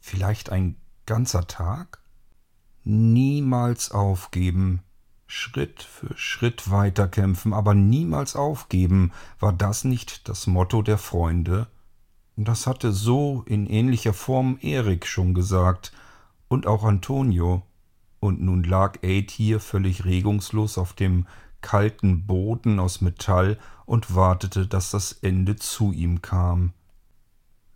Vielleicht 0.00 0.50
ein 0.50 0.76
ganzer 1.04 1.46
Tag? 1.46 2.00
Niemals 2.84 3.90
aufgeben, 3.90 4.80
Schritt 5.26 5.82
für 5.82 6.16
Schritt 6.16 6.70
weiterkämpfen, 6.70 7.52
aber 7.52 7.74
niemals 7.74 8.34
aufgeben, 8.34 9.12
war 9.38 9.52
das 9.52 9.84
nicht 9.84 10.28
das 10.28 10.46
Motto 10.46 10.80
der 10.80 10.98
Freunde? 10.98 11.66
Das 12.36 12.66
hatte 12.66 12.92
so 12.92 13.44
in 13.46 13.66
ähnlicher 13.66 14.12
Form 14.12 14.58
Erik 14.60 15.06
schon 15.06 15.32
gesagt 15.32 15.92
und 16.48 16.66
auch 16.66 16.84
Antonio. 16.84 17.62
Und 18.20 18.42
nun 18.42 18.62
lag 18.62 19.02
Aid 19.02 19.30
hier 19.30 19.58
völlig 19.58 20.04
regungslos 20.04 20.76
auf 20.76 20.92
dem 20.92 21.26
kalten 21.62 22.26
Boden 22.26 22.78
aus 22.78 23.00
Metall 23.00 23.58
und 23.86 24.14
wartete, 24.14 24.66
dass 24.66 24.90
das 24.90 25.12
Ende 25.12 25.56
zu 25.56 25.92
ihm 25.92 26.20
kam. 26.20 26.74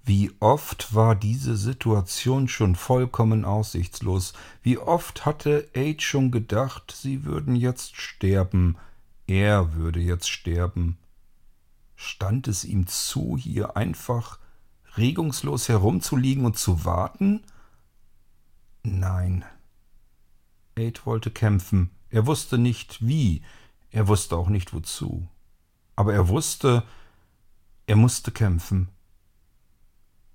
Wie 0.04 0.30
oft 0.40 0.94
war 0.94 1.14
diese 1.14 1.56
Situation 1.56 2.48
schon 2.48 2.74
vollkommen 2.74 3.44
aussichtslos, 3.44 4.32
wie 4.62 4.76
oft 4.78 5.24
hatte 5.24 5.68
Aid 5.74 6.02
schon 6.02 6.30
gedacht, 6.30 6.94
sie 6.96 7.24
würden 7.24 7.54
jetzt 7.54 7.96
sterben, 7.96 8.76
er 9.26 9.74
würde 9.74 10.00
jetzt 10.00 10.28
sterben. 10.28 10.98
Stand 11.96 12.48
es 12.48 12.64
ihm 12.64 12.86
zu, 12.86 13.36
hier 13.38 13.76
einfach 13.76 14.38
regungslos 14.96 15.68
herumzuliegen 15.68 16.44
und 16.44 16.58
zu 16.58 16.84
warten? 16.84 17.42
Nein. 18.82 19.44
Aid 20.76 21.06
wollte 21.06 21.30
kämpfen. 21.30 21.90
Er 22.08 22.26
wusste 22.26 22.58
nicht 22.58 23.06
wie, 23.06 23.42
er 23.90 24.08
wusste 24.08 24.36
auch 24.36 24.48
nicht 24.48 24.72
wozu. 24.72 25.28
Aber 25.96 26.14
er 26.14 26.28
wusste, 26.28 26.84
er 27.86 27.96
musste 27.96 28.30
kämpfen. 28.32 28.88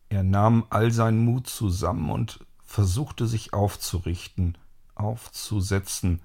Er 0.09 0.23
nahm 0.23 0.65
all 0.69 0.91
seinen 0.91 1.25
Mut 1.25 1.47
zusammen 1.47 2.09
und 2.09 2.45
versuchte 2.63 3.27
sich 3.27 3.53
aufzurichten, 3.53 4.57
aufzusetzen. 4.93 6.21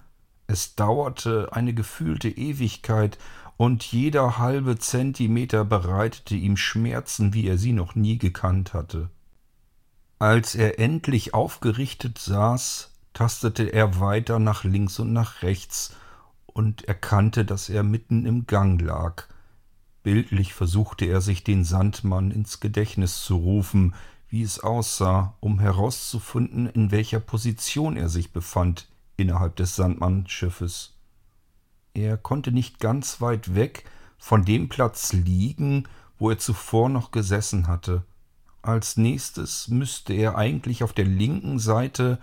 Es 0.51 0.75
dauerte 0.75 1.53
eine 1.53 1.75
gefühlte 1.75 2.29
Ewigkeit, 2.29 3.19
und 3.57 3.85
jeder 3.85 4.39
halbe 4.39 4.79
Zentimeter 4.79 5.65
bereitete 5.65 6.35
ihm 6.35 6.57
Schmerzen, 6.57 7.35
wie 7.35 7.47
er 7.47 7.57
sie 7.57 7.73
noch 7.73 7.95
nie 7.95 8.19
gekannt 8.19 8.75
hatte. 8.75 9.11
Als 10.19 10.57
er 10.57 10.81
endlich 10.81 11.35
aufgerichtet 11.35 12.19
saß, 12.19 12.91
tastete 13.13 13.73
er 13.73 14.01
weiter 14.01 14.41
nach 14.41 14.65
links 14.65 14.99
und 14.99 15.13
nach 15.13 15.43
rechts 15.43 15.95
und 16.47 16.83
erkannte, 16.83 17.45
dass 17.45 17.69
er 17.69 17.85
mitten 17.85 18.27
im 18.27 18.49
Gang 18.49 18.81
lag. 18.81 19.29
Bildlich 20.03 20.53
versuchte 20.53 21.05
er 21.05 21.21
sich 21.21 21.45
den 21.45 21.63
Sandmann 21.63 22.33
ins 22.33 22.59
Gedächtnis 22.59 23.23
zu 23.23 23.37
rufen, 23.37 23.95
wie 24.29 24.43
es 24.43 24.59
aussah, 24.59 25.37
um 25.39 25.61
herauszufinden, 25.61 26.67
in 26.67 26.91
welcher 26.91 27.21
Position 27.21 27.97
er 27.97 28.09
sich 28.09 28.33
befand 28.33 28.89
innerhalb 29.21 29.57
des 29.57 29.77
Sandmannschiffes. 29.77 30.97
Er 31.95 32.17
konnte 32.17 32.53
nicht 32.53 32.81
ganz 32.81 33.21
weit 33.21 33.55
weg 33.55 33.85
von 34.19 34.45
dem 34.45 34.69
Platz 34.69 35.13
liegen, 35.13 35.85
wo 36.19 36.31
er 36.31 36.39
zuvor 36.39 36.89
noch 36.89 37.11
gesessen 37.11 37.67
hatte, 37.67 38.05
Als 38.63 38.99
nächstes 38.99 39.69
müsste 39.69 40.13
er 40.13 40.37
eigentlich 40.37 40.83
auf 40.83 40.93
der 40.93 41.07
linken 41.07 41.59
Seite 41.59 42.19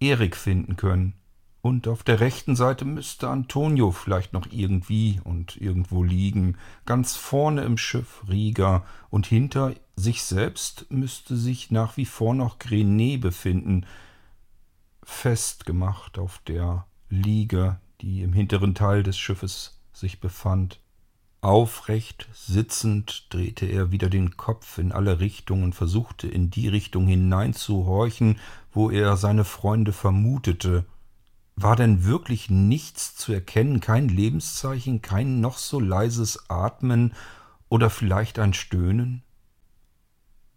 Erik 0.00 0.34
finden 0.34 0.76
können. 0.76 1.12
Und 1.60 1.88
auf 1.88 2.02
der 2.02 2.20
rechten 2.20 2.56
Seite 2.56 2.84
müsste 2.84 3.28
Antonio 3.28 3.90
vielleicht 3.90 4.32
noch 4.32 4.46
irgendwie 4.50 5.20
und 5.24 5.56
irgendwo 5.58 6.02
liegen. 6.02 6.56
Ganz 6.86 7.16
vorne 7.16 7.62
im 7.64 7.76
Schiff 7.78 8.22
Rieger 8.28 8.84
und 9.10 9.26
hinter 9.26 9.74
sich 9.96 10.22
selbst 10.22 10.86
müsste 10.90 11.36
sich 11.36 11.70
nach 11.70 11.96
wie 11.96 12.04
vor 12.06 12.34
noch 12.34 12.58
Grenet 12.58 13.20
befinden, 13.20 13.86
festgemacht 15.04 16.18
auf 16.18 16.40
der 16.46 16.86
Liege, 17.08 17.78
die 18.00 18.22
im 18.22 18.32
hinteren 18.32 18.74
Teil 18.74 19.02
des 19.02 19.18
Schiffes 19.18 19.80
sich 19.92 20.20
befand. 20.20 20.80
Aufrecht 21.40 22.26
sitzend 22.32 23.26
drehte 23.28 23.66
er 23.66 23.90
wieder 23.90 24.08
den 24.08 24.36
Kopf 24.36 24.78
in 24.78 24.92
alle 24.92 25.20
Richtungen 25.20 25.64
und 25.64 25.74
versuchte 25.74 26.26
in 26.26 26.50
die 26.50 26.68
Richtung 26.68 27.06
hineinzuhorchen, 27.06 28.38
wo 28.72 28.90
er 28.90 29.16
seine 29.16 29.44
Freunde 29.44 29.92
vermutete. 29.92 30.86
War 31.56 31.76
denn 31.76 32.04
wirklich 32.04 32.50
nichts 32.50 33.14
zu 33.14 33.32
erkennen, 33.32 33.80
kein 33.80 34.08
Lebenszeichen, 34.08 35.02
kein 35.02 35.40
noch 35.40 35.58
so 35.58 35.80
leises 35.80 36.48
Atmen 36.48 37.12
oder 37.68 37.90
vielleicht 37.90 38.38
ein 38.38 38.54
Stöhnen? 38.54 39.23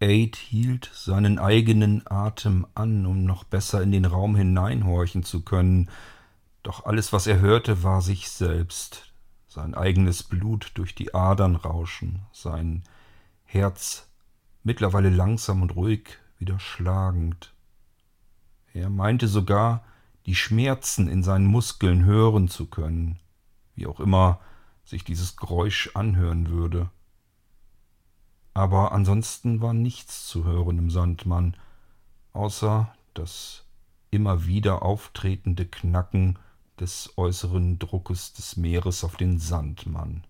Aid 0.00 0.36
hielt 0.36 0.90
seinen 0.94 1.38
eigenen 1.38 2.06
Atem 2.06 2.66
an, 2.74 3.04
um 3.04 3.24
noch 3.24 3.44
besser 3.44 3.82
in 3.82 3.90
den 3.90 4.04
Raum 4.04 4.36
hineinhorchen 4.36 5.24
zu 5.24 5.42
können, 5.42 5.90
doch 6.62 6.84
alles, 6.86 7.12
was 7.12 7.26
er 7.26 7.40
hörte, 7.40 7.82
war 7.82 8.00
sich 8.00 8.28
selbst, 8.28 9.12
sein 9.48 9.74
eigenes 9.74 10.22
Blut 10.22 10.72
durch 10.74 10.94
die 10.94 11.14
Adern 11.14 11.56
rauschen, 11.56 12.22
sein 12.32 12.84
Herz 13.44 14.08
mittlerweile 14.62 15.10
langsam 15.10 15.62
und 15.62 15.74
ruhig 15.74 16.18
wieder 16.38 16.60
schlagend. 16.60 17.52
Er 18.72 18.90
meinte 18.90 19.26
sogar, 19.26 19.84
die 20.26 20.34
Schmerzen 20.34 21.08
in 21.08 21.22
seinen 21.22 21.46
Muskeln 21.46 22.04
hören 22.04 22.48
zu 22.48 22.66
können, 22.66 23.18
wie 23.74 23.86
auch 23.86 23.98
immer 23.98 24.40
sich 24.84 25.04
dieses 25.04 25.36
Geräusch 25.36 25.90
anhören 25.94 26.50
würde 26.50 26.90
aber 28.58 28.90
ansonsten 28.90 29.60
war 29.60 29.72
nichts 29.72 30.26
zu 30.26 30.42
hören 30.42 30.78
im 30.78 30.90
Sandmann, 30.90 31.56
außer 32.32 32.92
das 33.14 33.62
immer 34.10 34.46
wieder 34.46 34.82
auftretende 34.82 35.64
Knacken 35.64 36.40
des 36.80 37.12
äußeren 37.16 37.78
Druckes 37.78 38.32
des 38.32 38.56
Meeres 38.56 39.04
auf 39.04 39.14
den 39.14 39.38
Sandmann. 39.38 40.24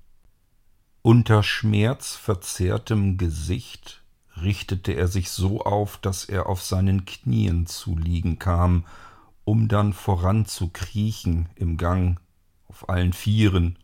Unter 1.01 1.43
schmerzverzerrtem 1.43 3.17
Gesicht 3.17 4.03
richtete 4.37 4.93
er 4.93 5.09
sich 5.09 5.31
so 5.31 5.63
auf, 5.63 5.97
dass 5.97 6.27
er 6.27 6.51
auf 6.51 6.63
seinen 6.63 7.07
Knien 7.07 7.65
zu 7.65 7.97
liegen 7.97 8.39
kam, 8.39 8.85
um 9.45 9.69
dann 9.69 9.95
voranzukriechen 9.95 11.49
im 11.55 11.79
Gang 11.79 12.21
auf 12.67 12.91
allen 12.91 13.15
Vieren 13.15 13.79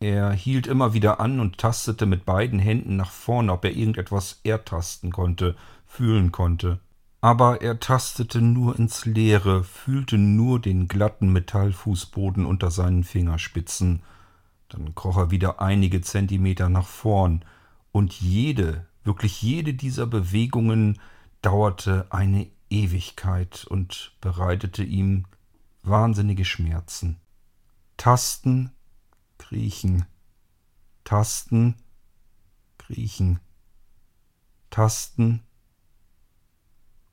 er 0.00 0.32
hielt 0.32 0.66
immer 0.66 0.92
wieder 0.94 1.20
an 1.20 1.40
und 1.40 1.58
tastete 1.58 2.06
mit 2.06 2.24
beiden 2.24 2.58
Händen 2.58 2.96
nach 2.96 3.10
vorne, 3.10 3.52
ob 3.52 3.64
er 3.64 3.76
irgendetwas 3.76 4.40
ertasten 4.44 5.10
konnte, 5.10 5.56
fühlen 5.86 6.30
konnte. 6.30 6.78
Aber 7.20 7.62
er 7.62 7.80
tastete 7.80 8.40
nur 8.40 8.78
ins 8.78 9.04
Leere, 9.04 9.64
fühlte 9.64 10.16
nur 10.16 10.60
den 10.60 10.86
glatten 10.86 11.32
Metallfußboden 11.32 12.46
unter 12.46 12.70
seinen 12.70 13.02
Fingerspitzen. 13.02 14.02
Dann 14.68 14.94
kroch 14.94 15.16
er 15.16 15.30
wieder 15.32 15.60
einige 15.60 16.00
Zentimeter 16.00 16.68
nach 16.68 16.86
vorn, 16.86 17.44
und 17.90 18.12
jede, 18.12 18.86
wirklich 19.02 19.42
jede 19.42 19.74
dieser 19.74 20.06
Bewegungen 20.06 21.00
dauerte 21.42 22.06
eine 22.10 22.46
Ewigkeit 22.70 23.66
und 23.68 24.12
bereitete 24.20 24.84
ihm 24.84 25.24
wahnsinnige 25.82 26.44
Schmerzen. 26.44 27.16
Tasten, 27.96 28.70
kriechen, 29.38 30.04
tasten, 31.04 31.76
kriechen, 32.76 33.40
tasten. 34.70 35.42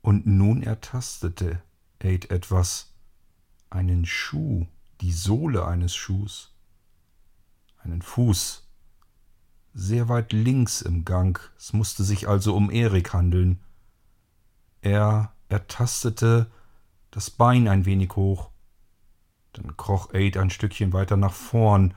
Und 0.02 0.26
nun 0.26 0.62
ertastete 0.62 1.62
Aid 1.98 2.30
etwas, 2.30 2.92
einen 3.70 4.06
Schuh, 4.06 4.66
die 5.00 5.12
Sohle 5.12 5.66
eines 5.66 5.94
Schuhs, 5.94 6.54
einen 7.78 8.02
Fuß, 8.02 8.66
sehr 9.74 10.08
weit 10.08 10.32
links 10.32 10.80
im 10.80 11.04
Gang, 11.04 11.40
es 11.58 11.72
musste 11.72 12.04
sich 12.04 12.28
also 12.28 12.54
um 12.56 12.70
Erik 12.70 13.12
handeln. 13.12 13.60
Er 14.80 15.32
ertastete 15.48 16.50
das 17.10 17.30
Bein 17.30 17.68
ein 17.68 17.84
wenig 17.84 18.14
hoch, 18.16 18.50
dann 19.52 19.76
kroch 19.76 20.14
Aid 20.14 20.36
ein 20.36 20.50
Stückchen 20.50 20.92
weiter 20.92 21.16
nach 21.16 21.32
vorn 21.32 21.94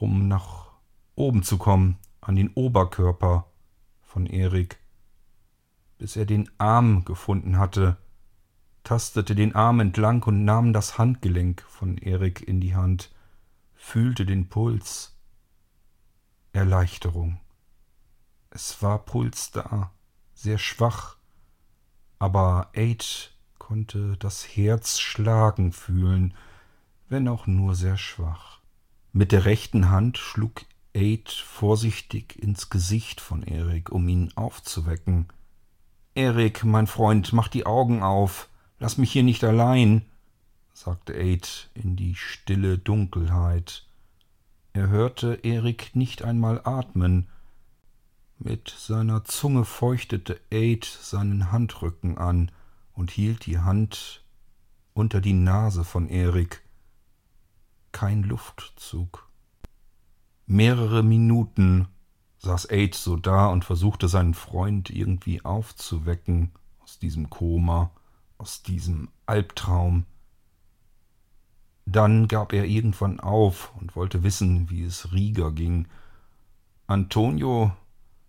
um 0.00 0.28
nach 0.28 0.66
oben 1.14 1.42
zu 1.42 1.58
kommen, 1.58 1.98
an 2.20 2.36
den 2.36 2.50
Oberkörper 2.52 3.46
von 4.02 4.26
Erik, 4.26 4.78
bis 5.98 6.16
er 6.16 6.26
den 6.26 6.50
Arm 6.58 7.04
gefunden 7.04 7.58
hatte, 7.58 7.96
tastete 8.84 9.34
den 9.34 9.54
Arm 9.54 9.80
entlang 9.80 10.22
und 10.24 10.44
nahm 10.44 10.72
das 10.72 10.98
Handgelenk 10.98 11.62
von 11.62 11.98
Erik 11.98 12.46
in 12.46 12.60
die 12.60 12.74
Hand, 12.74 13.12
fühlte 13.74 14.26
den 14.26 14.48
Puls. 14.48 15.16
Erleichterung. 16.52 17.40
Es 18.50 18.82
war 18.82 19.04
Puls 19.04 19.50
da, 19.50 19.92
sehr 20.34 20.58
schwach, 20.58 21.16
aber 22.18 22.70
Aid 22.72 23.34
konnte 23.58 24.16
das 24.18 24.44
Herz 24.56 24.98
schlagen 24.98 25.72
fühlen, 25.72 26.34
wenn 27.08 27.28
auch 27.28 27.46
nur 27.46 27.74
sehr 27.74 27.98
schwach. 27.98 28.55
Mit 29.16 29.32
der 29.32 29.46
rechten 29.46 29.88
Hand 29.88 30.18
schlug 30.18 30.66
Aid 30.92 31.30
vorsichtig 31.30 32.38
ins 32.38 32.68
Gesicht 32.68 33.22
von 33.22 33.42
Erik, 33.42 33.90
um 33.90 34.06
ihn 34.08 34.30
aufzuwecken. 34.34 35.28
Erik, 36.14 36.64
mein 36.64 36.86
Freund, 36.86 37.32
mach 37.32 37.48
die 37.48 37.64
Augen 37.64 38.02
auf. 38.02 38.50
Lass 38.78 38.98
mich 38.98 39.10
hier 39.10 39.22
nicht 39.22 39.42
allein, 39.42 40.04
sagte 40.74 41.14
Aid 41.14 41.70
in 41.72 41.96
die 41.96 42.14
stille 42.14 42.76
Dunkelheit. 42.76 43.86
Er 44.74 44.88
hörte 44.88 45.40
Erik 45.44 45.96
nicht 45.96 46.22
einmal 46.22 46.60
atmen. 46.64 47.26
Mit 48.38 48.68
seiner 48.68 49.24
Zunge 49.24 49.64
feuchtete 49.64 50.38
Aid 50.50 50.84
seinen 50.84 51.50
Handrücken 51.52 52.18
an 52.18 52.50
und 52.92 53.10
hielt 53.10 53.46
die 53.46 53.60
Hand 53.60 54.22
unter 54.92 55.22
die 55.22 55.32
Nase 55.32 55.84
von 55.84 56.06
Erik 56.06 56.65
kein 57.96 58.24
Luftzug. 58.24 59.26
Mehrere 60.44 61.02
Minuten 61.02 61.88
saß 62.40 62.68
Aid 62.70 62.94
so 62.94 63.16
da 63.16 63.46
und 63.46 63.64
versuchte 63.64 64.06
seinen 64.06 64.34
Freund 64.34 64.90
irgendwie 64.90 65.42
aufzuwecken 65.42 66.50
aus 66.80 66.98
diesem 66.98 67.30
Koma, 67.30 67.90
aus 68.36 68.62
diesem 68.62 69.08
Albtraum. 69.24 70.04
Dann 71.86 72.28
gab 72.28 72.52
er 72.52 72.66
irgendwann 72.66 73.18
auf 73.18 73.74
und 73.80 73.96
wollte 73.96 74.22
wissen, 74.22 74.68
wie 74.68 74.84
es 74.84 75.14
Rieger 75.14 75.50
ging. 75.52 75.88
Antonio 76.86 77.72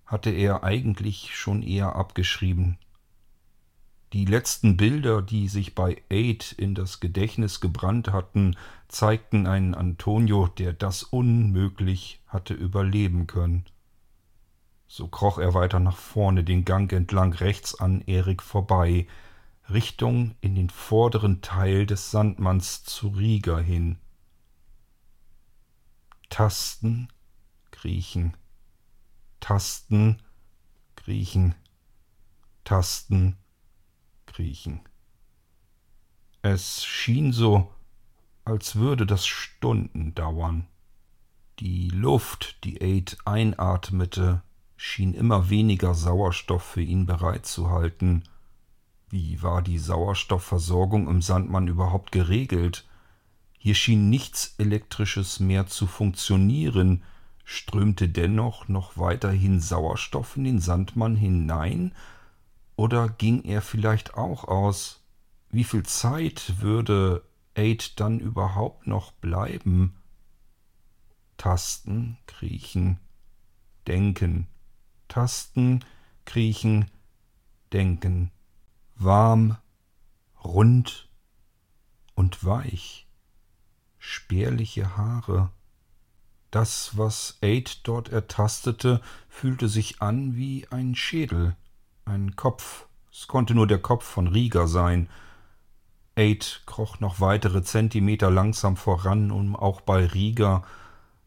hatte 0.06 0.30
er 0.30 0.63
eigentlich 0.63 1.36
schon 1.36 1.62
eher 1.62 1.97
abgeschrieben. 1.97 2.77
Die 4.13 4.26
letzten 4.26 4.78
Bilder, 4.78 5.22
die 5.22 5.50
sich 5.50 5.76
bei 5.76 6.02
Aid 6.10 6.54
in 6.54 6.76
das 6.76 7.02
Gedächtnis 7.02 7.60
gebrannt 7.60 8.12
hatten, 8.13 8.56
zeigten 8.88 9.48
einen 9.48 9.76
Antonio, 9.76 10.48
der 10.48 10.72
das 10.72 11.04
unmöglich 11.04 12.22
hatte 12.28 12.54
überleben 12.54 13.28
können. 13.28 13.65
So 14.88 15.10
kroch 15.10 15.38
er 15.38 15.54
weiter 15.54 15.82
nach 15.82 15.98
vorne 15.98 16.46
den 16.46 16.63
Gang 16.63 16.91
entlang 16.93 17.34
rechts 17.34 17.80
an 17.80 18.02
Erik 18.08 18.41
vorbei, 18.41 19.08
Richtung 19.70 20.36
in 20.39 20.56
den 20.56 20.70
vorderen 20.70 21.41
Teil 21.41 21.86
des 21.86 22.10
Sandmanns 22.10 22.86
zu 22.86 23.10
Rieger 23.10 23.60
hin. 23.60 23.98
Tasten, 26.30 27.10
kriechen, 27.72 28.38
Tasten, 29.41 30.22
kriechen, 30.96 31.56
Tasten, 32.63 33.38
kriechen. 34.38 34.82
Es 36.43 36.86
schien 36.86 37.34
so, 37.34 37.71
als 38.45 38.76
würde 38.76 39.08
das 39.08 39.26
Stunden 39.26 40.13
dauern. 40.13 40.67
Die 41.58 41.89
Luft, 41.89 42.63
die 42.63 42.80
Aid 42.80 43.17
einatmete, 43.26 44.43
schien 44.76 45.15
immer 45.15 45.50
weniger 45.50 45.95
Sauerstoff 45.95 46.62
für 46.62 46.84
ihn 46.84 47.08
bereitzuhalten. 47.08 48.26
Wie 49.10 49.41
war 49.41 49.63
die 49.63 49.80
Sauerstoffversorgung 49.80 51.08
im 51.08 51.23
Sandmann 51.23 51.67
überhaupt 51.67 52.12
geregelt? 52.12 52.88
Hier 53.58 53.73
schien 53.73 54.12
nichts 54.12 54.54
Elektrisches 54.60 55.39
mehr 55.39 55.65
zu 55.65 55.88
funktionieren, 55.88 57.02
Strömte 57.43 58.08
dennoch 58.08 58.67
noch 58.67 59.00
weiterhin 59.00 59.60
Sauerstoff 59.60 60.38
in 60.38 60.43
den 60.43 60.60
Sandmann 60.60 61.15
hinein, 61.15 61.91
oder 62.78 63.10
ging 63.10 63.44
er 63.44 63.62
vielleicht 63.62 64.13
auch 64.13 64.46
aus? 64.46 65.04
Wie 65.50 65.66
viel 65.66 65.84
Zeit 65.84 66.62
würde 66.62 67.28
Aid 67.56 68.00
dann 68.00 68.20
überhaupt 68.20 68.88
noch 68.88 69.12
bleiben? 69.13 69.98
Tasten, 71.38 72.18
kriechen, 72.28 73.00
denken. 73.88 74.48
Tasten, 75.08 75.84
kriechen, 76.26 76.90
denken. 77.74 78.32
Warm, 78.96 79.58
rund 80.44 81.10
und 82.13 82.44
weich. 82.46 83.08
Spärliche 83.98 84.96
Haare. 84.96 85.52
Das, 86.52 86.96
was 86.96 87.40
Aid 87.42 87.88
dort 87.88 88.10
ertastete, 88.10 89.02
fühlte 89.28 89.68
sich 89.68 90.02
an 90.02 90.36
wie 90.36 90.68
ein 90.70 90.96
Schädel, 90.96 91.56
ein 92.08 92.36
Kopf. 92.36 92.88
Es 93.12 93.28
konnte 93.28 93.54
nur 93.54 93.67
der 93.67 93.80
Kopf 93.80 94.06
von 94.06 94.28
Rieger 94.28 94.67
sein. 94.67 95.10
Aid 96.15 96.63
kroch 96.65 97.00
noch 97.00 97.20
weitere 97.20 97.62
Zentimeter 97.62 98.32
langsam 98.32 98.76
voran, 98.76 99.32
um 99.32 99.56
auch 99.56 99.82
bei 99.82 100.06
Rieger 100.06 100.63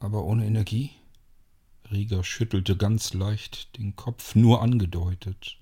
Aber 0.00 0.24
ohne 0.24 0.44
Energie? 0.44 0.90
Rieger 1.90 2.22
schüttelte 2.22 2.76
ganz 2.76 3.14
leicht 3.14 3.78
den 3.78 3.96
Kopf, 3.96 4.34
nur 4.34 4.60
angedeutet, 4.60 5.56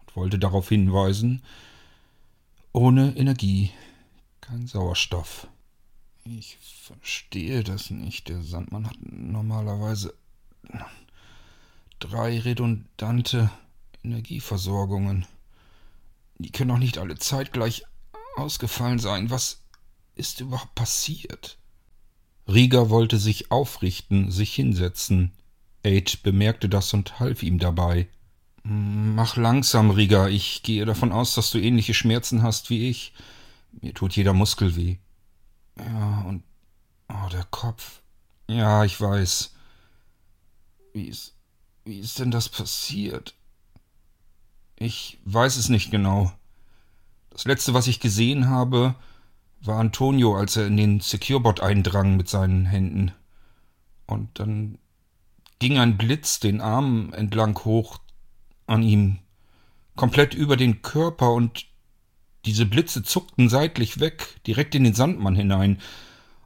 und 0.00 0.16
wollte 0.16 0.38
darauf 0.38 0.70
hinweisen, 0.70 1.42
ohne 2.72 3.14
Energie 3.18 3.70
kein 4.40 4.66
Sauerstoff. 4.66 5.46
Ich 6.24 6.56
verstehe 6.56 7.62
das 7.62 7.90
nicht. 7.90 8.28
Der 8.30 8.42
Sandmann 8.42 8.86
hat 8.86 8.96
normalerweise 9.02 10.14
drei 11.98 12.40
redundante 12.40 13.50
Energieversorgungen. 14.04 15.26
Die 16.38 16.50
können 16.50 16.70
doch 16.70 16.78
nicht 16.78 16.98
alle 16.98 17.16
zeitgleich 17.18 17.84
ausgefallen 18.36 18.98
sein. 18.98 19.30
Was 19.30 19.62
ist 20.14 20.40
überhaupt 20.40 20.74
passiert? 20.74 21.58
Rieger 22.46 22.90
wollte 22.90 23.18
sich 23.18 23.50
aufrichten, 23.50 24.30
sich 24.30 24.54
hinsetzen. 24.54 25.32
Aid 25.82 26.22
bemerkte 26.22 26.68
das 26.68 26.92
und 26.92 27.18
half 27.20 27.42
ihm 27.42 27.58
dabei. 27.58 28.08
Mach 28.62 29.36
langsam, 29.36 29.90
Rieger. 29.90 30.28
Ich 30.28 30.62
gehe 30.62 30.84
davon 30.84 31.12
aus, 31.12 31.34
dass 31.34 31.50
du 31.50 31.58
ähnliche 31.58 31.94
Schmerzen 31.94 32.42
hast 32.42 32.70
wie 32.70 32.88
ich. 32.88 33.12
Mir 33.72 33.92
tut 33.92 34.16
jeder 34.16 34.32
Muskel 34.32 34.76
weh. 34.76 34.96
Ja, 35.78 36.22
und. 36.22 36.44
Oh, 37.08 37.28
der 37.30 37.44
Kopf. 37.44 38.00
Ja, 38.48 38.84
ich 38.84 38.98
weiß. 38.98 39.54
Wie 40.94 41.06
ist. 41.08 41.34
Wie 41.84 41.98
ist 41.98 42.18
denn 42.18 42.30
das 42.30 42.48
passiert? 42.48 43.34
Ich 44.76 45.18
weiß 45.24 45.56
es 45.56 45.68
nicht 45.68 45.90
genau. 45.90 46.32
Das 47.30 47.44
letzte, 47.44 47.74
was 47.74 47.86
ich 47.86 48.00
gesehen 48.00 48.48
habe, 48.48 48.94
war 49.60 49.78
Antonio, 49.78 50.36
als 50.36 50.56
er 50.56 50.66
in 50.66 50.76
den 50.76 51.00
Securebot 51.00 51.60
eindrang 51.60 52.16
mit 52.16 52.28
seinen 52.28 52.66
Händen. 52.66 53.12
Und 54.06 54.38
dann 54.38 54.78
ging 55.58 55.78
ein 55.78 55.96
Blitz 55.96 56.40
den 56.40 56.60
Arm 56.60 57.12
entlang 57.14 57.58
hoch 57.64 57.98
an 58.66 58.82
ihm, 58.82 59.18
komplett 59.96 60.34
über 60.34 60.56
den 60.56 60.82
Körper 60.82 61.32
und 61.32 61.66
diese 62.44 62.66
Blitze 62.66 63.02
zuckten 63.02 63.48
seitlich 63.48 64.00
weg, 64.00 64.40
direkt 64.46 64.74
in 64.74 64.84
den 64.84 64.94
Sandmann 64.94 65.34
hinein. 65.34 65.80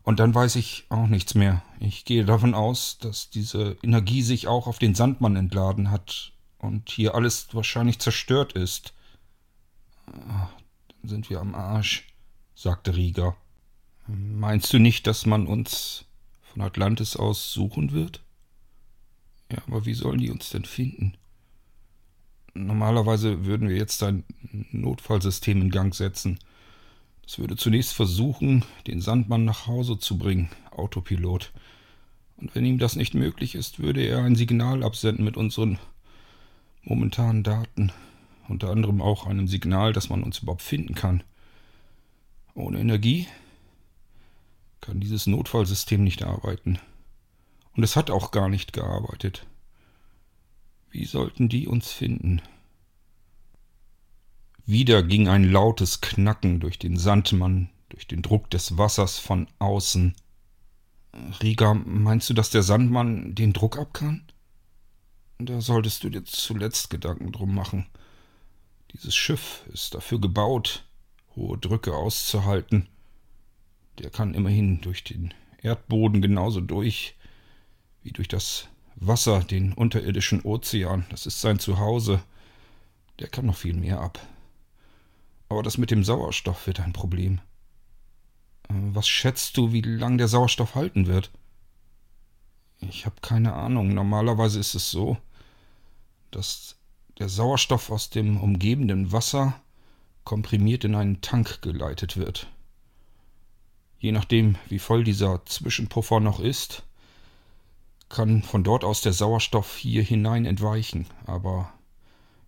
Und 0.03 0.21
dann 0.21 0.35
weiß 0.35 0.57
ich 0.57 0.87
auch 0.88 1.07
nichts 1.07 1.35
mehr. 1.35 1.62
Ich 1.81 2.05
gehe 2.05 2.25
davon 2.25 2.55
aus, 2.55 2.99
dass 2.99 3.31
diese 3.31 3.77
Energie 3.83 4.23
sich 4.23 4.47
auch 4.47 4.67
auf 4.67 4.79
den 4.79 4.95
Sandmann 4.95 5.37
entladen 5.37 5.91
hat 5.91 6.33
und 6.59 6.90
hier 6.90 7.14
alles 7.14 7.49
wahrscheinlich 7.53 7.99
zerstört 7.99 8.53
ist. 8.53 8.92
Ah, 10.07 10.49
dann 11.01 11.09
sind 11.09 11.31
wir 11.31 11.40
am 11.40 11.55
Arsch, 11.55 12.07
sagte 12.55 12.97
Rieger. 12.97 13.37
Meinst 14.07 14.73
du 14.73 14.79
nicht, 14.79 15.07
dass 15.07 15.27
man 15.27 15.47
uns 15.47 16.07
von 16.42 16.62
Atlantis 16.62 17.16
aus 17.16 17.53
suchen 17.53 17.92
wird? 17.92 18.23
Ja, 19.53 19.59
aber 19.66 19.87
wie 19.87 19.94
sollen 19.94 20.18
die 20.18 20.31
uns 20.31 20.51
denn 20.51 20.64
finden? 20.64 21.16
Normalerweise 22.55 23.44
würden 23.44 23.68
wir 23.68 23.77
jetzt 23.77 24.03
ein 24.03 24.25
Notfallsystem 24.73 25.61
in 25.61 25.71
Gang 25.71 25.94
setzen. 25.94 26.38
Das 27.23 27.38
würde 27.38 27.57
zunächst 27.57 27.92
versuchen, 27.92 28.64
den 28.87 29.01
Sandmann 29.01 29.44
nach 29.44 29.66
Hause 29.66 29.99
zu 29.99 30.18
bringen, 30.18 30.51
Autopilot. 30.71 31.53
Und 32.37 32.55
wenn 32.55 32.64
ihm 32.64 32.79
das 32.79 32.97
nicht 32.97 33.14
möglich 33.14 33.55
ist, 33.55 33.79
würde 33.79 34.03
er 34.03 34.25
ein 34.25 34.37
Signal 34.37 34.83
absenden 34.83 35.25
mit 35.25 35.37
unseren 35.37 35.79
momentanen 36.83 37.43
Daten. 37.43 37.93
Unter 38.49 38.71
anderem 38.71 39.03
auch 39.03 39.27
einem 39.27 39.47
Signal, 39.47 39.93
dass 39.93 40.09
man 40.09 40.23
uns 40.23 40.38
überhaupt 40.38 40.62
finden 40.62 40.95
kann. 40.95 41.23
Ohne 42.55 42.81
Energie 42.81 43.27
kann 44.81 45.01
dieses 45.01 45.27
Notfallsystem 45.27 46.03
nicht 46.03 46.23
arbeiten. 46.23 46.79
Und 47.77 47.83
es 47.83 47.95
hat 47.95 48.11
auch 48.11 48.31
gar 48.31 48.49
nicht 48.49 48.73
gearbeitet. 48.73 49.47
Wie 50.91 51.05
sollten 51.05 51.49
die 51.49 51.69
uns 51.69 51.93
finden? 51.93 52.41
Wieder 54.64 55.03
ging 55.03 55.29
ein 55.29 55.45
lautes 55.45 56.01
Knacken 56.01 56.61
durch 56.61 56.79
den 56.79 56.97
Sandmann, 56.97 57.71
durch 57.88 58.07
den 58.07 58.23
Druck 58.23 58.51
des 58.51 58.77
Wassers 58.77 59.19
von 59.19 59.47
außen. 59.59 60.14
Riga, 61.43 61.75
meinst 61.75 62.29
du, 62.29 62.35
dass 62.35 62.51
der 62.51 62.62
Sandmann 62.62 63.35
den 63.35 63.53
Druck 63.53 63.79
ab 63.79 63.95
kann? 63.95 64.25
Da 65.38 65.61
solltest 65.61 66.03
du 66.03 66.11
dir 66.11 66.24
zuletzt 66.24 66.90
Gedanken 66.90 67.31
drum 67.31 67.55
machen. 67.55 67.87
Dieses 68.92 69.14
Schiff 69.14 69.62
ist 69.72 69.94
dafür 69.94 70.20
gebaut, 70.20 70.85
hohe 71.37 71.57
Drücke 71.59 71.94
auszuhalten. 71.94 72.88
Der 73.98 74.11
kann 74.11 74.35
immerhin 74.35 74.81
durch 74.81 75.05
den 75.05 75.33
Erdboden 75.62 76.22
genauso 76.22 76.61
durch 76.61 77.14
wie 78.03 78.12
durch 78.12 78.29
das 78.29 78.68
Wasser, 78.96 79.40
den 79.40 79.72
unterirdischen 79.72 80.42
Ozean. 80.42 81.07
Das 81.11 81.27
ist 81.27 81.40
sein 81.40 81.59
Zuhause. 81.59 82.20
Der 83.20 83.29
kann 83.29 83.46
noch 83.46 83.57
viel 83.57 83.74
mehr 83.74 84.01
ab. 84.01 84.18
Aber 85.48 85.62
das 85.62 85.79
mit 85.79 85.90
dem 85.90 86.05
Sauerstoff 86.05 86.66
wird 86.66 86.81
ein 86.81 86.92
Problem. 86.92 87.40
Äh, 88.68 88.74
was 88.74 89.09
schätzt 89.09 89.57
du, 89.57 89.72
wie 89.72 89.83
lang 89.83 90.18
der 90.18 90.29
Sauerstoff 90.29 90.74
halten 90.74 91.07
wird? 91.07 91.31
Ich 92.81 93.07
habe 93.07 93.16
keine 93.20 93.55
Ahnung. 93.55 93.94
Normalerweise 93.94 94.61
ist 94.61 94.74
es 94.74 94.90
so, 94.90 95.16
dass 96.31 96.77
der 97.19 97.29
Sauerstoff 97.29 97.91
aus 97.91 98.11
dem 98.11 98.41
umgebenden 98.41 99.12
Wasser 99.12 99.61
komprimiert 100.25 100.85
in 100.85 100.95
einen 100.95 101.21
Tank 101.21 101.62
geleitet 101.62 102.17
wird. 102.17 102.49
Je 103.99 104.12
nachdem, 104.12 104.57
wie 104.69 104.79
voll 104.79 105.03
dieser 105.03 105.45
Zwischenpuffer 105.47 106.21
noch 106.21 106.38
ist, 106.38 106.85
kann 108.09 108.43
von 108.43 108.64
dort 108.64 108.85
aus 108.85 109.01
der 109.01 109.12
Sauerstoff 109.12 109.77
hier 109.77 110.03
hinein 110.03 110.45
entweichen. 110.45 111.07
Aber 111.27 111.73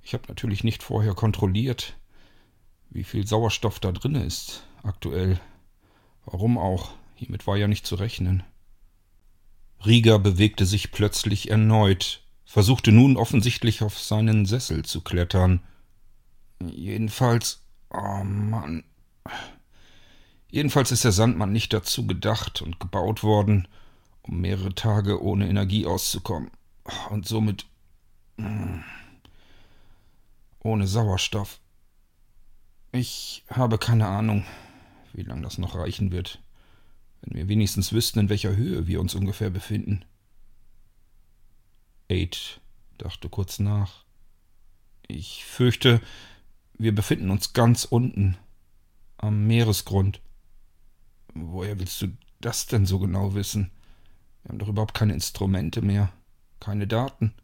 ich 0.03 0.15
habe 0.15 0.25
natürlich 0.29 0.65
nicht 0.65 0.83
vorher 0.83 1.15
kontrolliert, 1.15 1.97
wie 2.91 3.05
viel 3.05 3.27
Sauerstoff 3.27 3.81
da 3.81 3.93
drin 3.93 4.15
ist 4.15 4.65
aktuell. 4.83 5.41
Warum 6.25 6.59
auch? 6.59 6.91
Hiermit 7.15 7.47
war 7.47 7.57
ja 7.57 7.69
nicht 7.69 7.87
zu 7.87 7.97
rechnen. 7.97 8.43
Rieger 9.85 10.19
bewegte 10.19 10.67
sich 10.67 10.93
plötzlich 10.93 11.51
erneut, 11.51 12.20
versuchte 12.51 12.91
nun 12.91 13.17
offensichtlich 13.17 13.81
auf 13.81 13.97
seinen 13.97 14.45
Sessel 14.45 14.85
zu 14.85 15.03
klettern. 15.03 15.61
Jedenfalls. 16.61 17.63
Oh 17.91 18.25
Mann. 18.25 18.83
Jedenfalls 20.51 20.91
ist 20.91 21.05
der 21.05 21.13
Sandmann 21.13 21.53
nicht 21.53 21.73
dazu 21.73 22.09
gedacht 22.09 22.61
und 22.61 22.81
gebaut 22.81 23.23
worden, 23.23 23.69
um 24.23 24.41
mehrere 24.41 24.75
Tage 24.75 25.23
ohne 25.23 25.49
Energie 25.49 25.87
auszukommen. 25.87 26.51
Und 27.11 27.29
somit. 27.29 27.67
Mm, 28.37 28.81
ohne 30.59 30.89
Sauerstoff. 30.89 31.61
Ich 32.91 33.45
habe 33.49 33.79
keine 33.79 34.09
Ahnung, 34.09 34.45
wie 35.13 35.23
lange 35.23 35.43
das 35.43 35.59
noch 35.59 35.77
reichen 35.77 36.11
wird, 36.11 36.43
wenn 37.21 37.39
wir 37.39 37.47
wenigstens 37.47 37.93
wüssten, 37.93 38.19
in 38.19 38.29
welcher 38.29 38.57
Höhe 38.57 38.89
wir 38.89 39.01
uns 39.01 39.15
ungefähr 39.15 39.51
befinden. 39.51 40.05
Aid 42.11 42.61
dachte 42.99 43.29
kurz 43.29 43.59
nach. 43.59 44.05
Ich 45.07 45.45
fürchte, 45.45 46.01
wir 46.75 46.95
befinden 46.95 47.31
uns 47.31 47.53
ganz 47.53 47.85
unten, 47.85 48.37
am 49.17 49.47
Meeresgrund. 49.47 50.21
Woher 51.35 51.79
willst 51.79 52.03
du 52.03 52.09
das 52.41 52.67
denn 52.67 52.87
so 52.87 52.99
genau 52.99 53.35
wissen? 53.35 53.71
Wir 54.43 54.51
haben 54.51 54.59
doch 54.59 54.69
überhaupt 54.69 54.95
keine 54.95 55.15
Instrumente 55.15 55.83
mehr, 55.83 56.13
keine 56.59 56.87
Daten. 56.87 57.35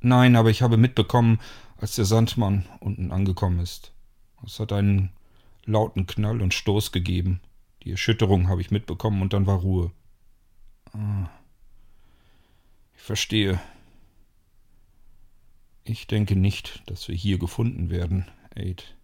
Nein, 0.00 0.36
aber 0.36 0.50
ich 0.50 0.62
habe 0.62 0.76
mitbekommen, 0.76 1.40
als 1.76 1.96
der 1.96 2.06
Sandmann 2.06 2.66
unten 2.80 3.12
angekommen 3.12 3.60
ist. 3.60 3.92
Es 4.44 4.58
hat 4.58 4.72
einen 4.72 5.12
lauten 5.64 6.06
Knall 6.06 6.40
und 6.40 6.54
Stoß 6.54 6.92
gegeben. 6.92 7.40
Die 7.82 7.90
Erschütterung 7.90 8.48
habe 8.48 8.60
ich 8.60 8.70
mitbekommen 8.70 9.22
und 9.22 9.32
dann 9.32 9.46
war 9.46 9.58
Ruhe. 9.58 9.92
Ah. 10.92 11.28
Ich 13.00 13.06
verstehe. 13.06 13.58
Ich 15.84 16.06
denke 16.06 16.36
nicht, 16.36 16.82
dass 16.84 17.08
wir 17.08 17.14
hier 17.14 17.38
gefunden 17.38 17.88
werden, 17.88 18.26
Aid. 18.54 18.94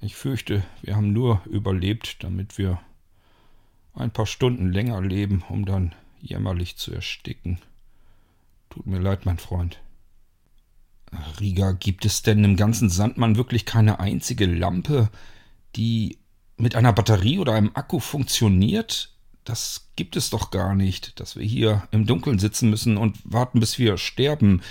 Ich 0.00 0.16
fürchte, 0.16 0.62
wir 0.82 0.94
haben 0.94 1.14
nur 1.14 1.40
überlebt, 1.46 2.22
damit 2.22 2.58
wir 2.58 2.78
ein 3.94 4.10
paar 4.10 4.26
Stunden 4.26 4.70
länger 4.70 5.00
leben, 5.00 5.42
um 5.48 5.64
dann 5.64 5.94
jämmerlich 6.20 6.76
zu 6.76 6.92
ersticken. 6.92 7.58
Tut 8.68 8.86
mir 8.86 9.00
leid, 9.00 9.24
mein 9.24 9.38
Freund. 9.38 9.80
Riga, 11.40 11.72
gibt 11.72 12.04
es 12.04 12.20
denn 12.20 12.44
im 12.44 12.56
ganzen 12.56 12.90
Sandmann 12.90 13.36
wirklich 13.36 13.64
keine 13.64 13.98
einzige 13.98 14.44
Lampe, 14.44 15.10
die 15.74 16.18
mit 16.58 16.76
einer 16.76 16.92
Batterie 16.92 17.38
oder 17.38 17.54
einem 17.54 17.70
Akku 17.72 17.98
funktioniert? 17.98 19.11
Das 19.44 19.88
gibt 19.96 20.16
es 20.16 20.30
doch 20.30 20.50
gar 20.50 20.74
nicht, 20.74 21.18
dass 21.18 21.36
wir 21.36 21.44
hier 21.44 21.86
im 21.90 22.06
Dunkeln 22.06 22.38
sitzen 22.38 22.70
müssen 22.70 22.96
und 22.96 23.18
warten, 23.24 23.60
bis 23.60 23.78
wir 23.78 23.98
sterben. 23.98 24.62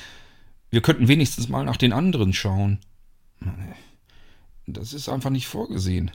Wir 0.69 0.81
könnten 0.81 1.07
wenigstens 1.07 1.49
mal 1.49 1.65
nach 1.65 1.77
den 1.77 1.91
anderen 1.91 2.33
schauen. 2.33 2.79
Das 4.67 4.93
ist 4.93 5.09
einfach 5.09 5.29
nicht 5.29 5.47
vorgesehen. 5.47 6.11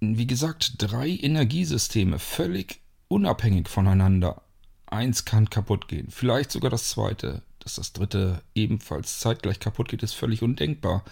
Wie 0.00 0.26
gesagt, 0.26 0.74
drei 0.78 1.08
Energiesysteme, 1.08 2.18
völlig 2.18 2.80
unabhängig 3.08 3.68
voneinander. 3.68 4.42
Eins 4.86 5.24
kann 5.24 5.50
kaputt 5.50 5.88
gehen, 5.88 6.08
vielleicht 6.10 6.50
sogar 6.50 6.70
das 6.70 6.90
zweite. 6.90 7.42
Dass 7.58 7.74
das 7.74 7.92
dritte 7.92 8.42
ebenfalls 8.54 9.18
zeitgleich 9.20 9.60
kaputt 9.60 9.88
geht, 9.88 10.02
ist 10.02 10.14
völlig 10.14 10.42
undenkbar. 10.42 11.04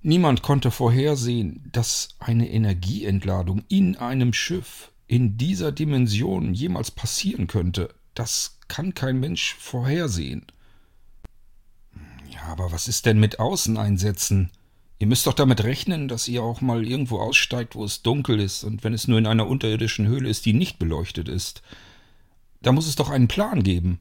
Niemand 0.00 0.42
konnte 0.42 0.70
vorhersehen, 0.70 1.68
dass 1.72 2.10
eine 2.20 2.48
Energieentladung 2.48 3.64
in 3.68 3.96
einem 3.96 4.32
Schiff 4.32 4.92
in 5.06 5.36
dieser 5.36 5.72
Dimension 5.72 6.54
jemals 6.54 6.90
passieren 6.90 7.46
könnte. 7.46 7.94
Das 8.14 8.58
kann 8.68 8.94
kein 8.94 9.20
Mensch 9.20 9.54
vorhersehen. 9.54 10.46
Ja, 12.30 12.42
aber 12.44 12.72
was 12.72 12.88
ist 12.88 13.06
denn 13.06 13.20
mit 13.20 13.38
Außeneinsätzen? 13.38 14.50
Ihr 14.98 15.06
müsst 15.06 15.26
doch 15.26 15.34
damit 15.34 15.64
rechnen, 15.64 16.08
dass 16.08 16.28
ihr 16.28 16.42
auch 16.42 16.60
mal 16.60 16.86
irgendwo 16.86 17.18
aussteigt, 17.18 17.74
wo 17.74 17.84
es 17.84 18.02
dunkel 18.02 18.40
ist, 18.40 18.64
und 18.64 18.84
wenn 18.84 18.94
es 18.94 19.08
nur 19.08 19.18
in 19.18 19.26
einer 19.26 19.46
unterirdischen 19.46 20.06
Höhle 20.06 20.28
ist, 20.28 20.46
die 20.46 20.52
nicht 20.52 20.78
beleuchtet 20.78 21.28
ist. 21.28 21.62
Da 22.62 22.72
muss 22.72 22.86
es 22.86 22.96
doch 22.96 23.10
einen 23.10 23.28
Plan 23.28 23.62
geben. 23.62 23.98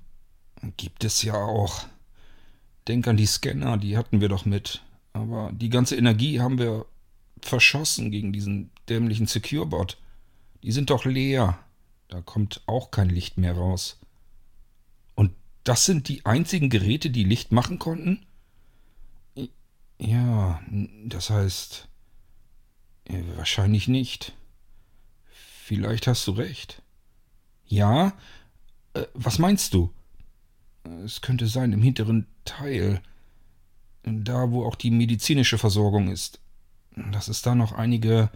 Gibt 0.77 1.03
es 1.03 1.21
ja 1.23 1.35
auch. 1.35 1.85
Denk 2.87 3.07
an 3.07 3.17
die 3.17 3.25
Scanner, 3.25 3.77
die 3.77 3.97
hatten 3.97 4.21
wir 4.21 4.29
doch 4.29 4.45
mit. 4.45 4.81
Aber 5.13 5.51
die 5.53 5.69
ganze 5.69 5.95
Energie 5.95 6.39
haben 6.39 6.57
wir 6.57 6.85
verschossen 7.41 8.11
gegen 8.11 8.31
diesen 8.31 8.71
dämlichen 8.87 9.27
Securebot. 9.27 9.97
Die 10.63 10.71
sind 10.71 10.89
doch 10.89 11.05
leer. 11.05 11.59
Da 12.07 12.21
kommt 12.21 12.63
auch 12.65 12.89
kein 12.89 13.09
Licht 13.09 13.37
mehr 13.37 13.53
raus. 13.53 13.99
Und 15.13 15.33
das 15.63 15.85
sind 15.85 16.07
die 16.07 16.25
einzigen 16.25 16.69
Geräte, 16.69 17.09
die 17.09 17.25
Licht 17.25 17.51
machen 17.51 17.79
konnten? 17.79 18.25
Ja, 19.99 20.61
das 21.05 21.29
heißt. 21.29 21.87
Wahrscheinlich 23.35 23.87
nicht. 23.87 24.33
Vielleicht 25.29 26.07
hast 26.07 26.25
du 26.27 26.31
recht. 26.31 26.81
Ja? 27.65 28.13
Äh, 28.93 29.05
was 29.13 29.39
meinst 29.39 29.73
du? 29.73 29.93
Es 31.05 31.21
könnte 31.21 31.47
sein 31.47 31.73
im 31.73 31.81
hinteren 31.81 32.27
Teil. 32.45 33.01
Da, 34.03 34.51
wo 34.51 34.65
auch 34.65 34.75
die 34.75 34.91
medizinische 34.91 35.57
Versorgung 35.57 36.09
ist. 36.09 36.39
Dass 37.11 37.27
es 37.27 37.41
da 37.41 37.55
noch 37.55 37.73
einige 37.73 38.29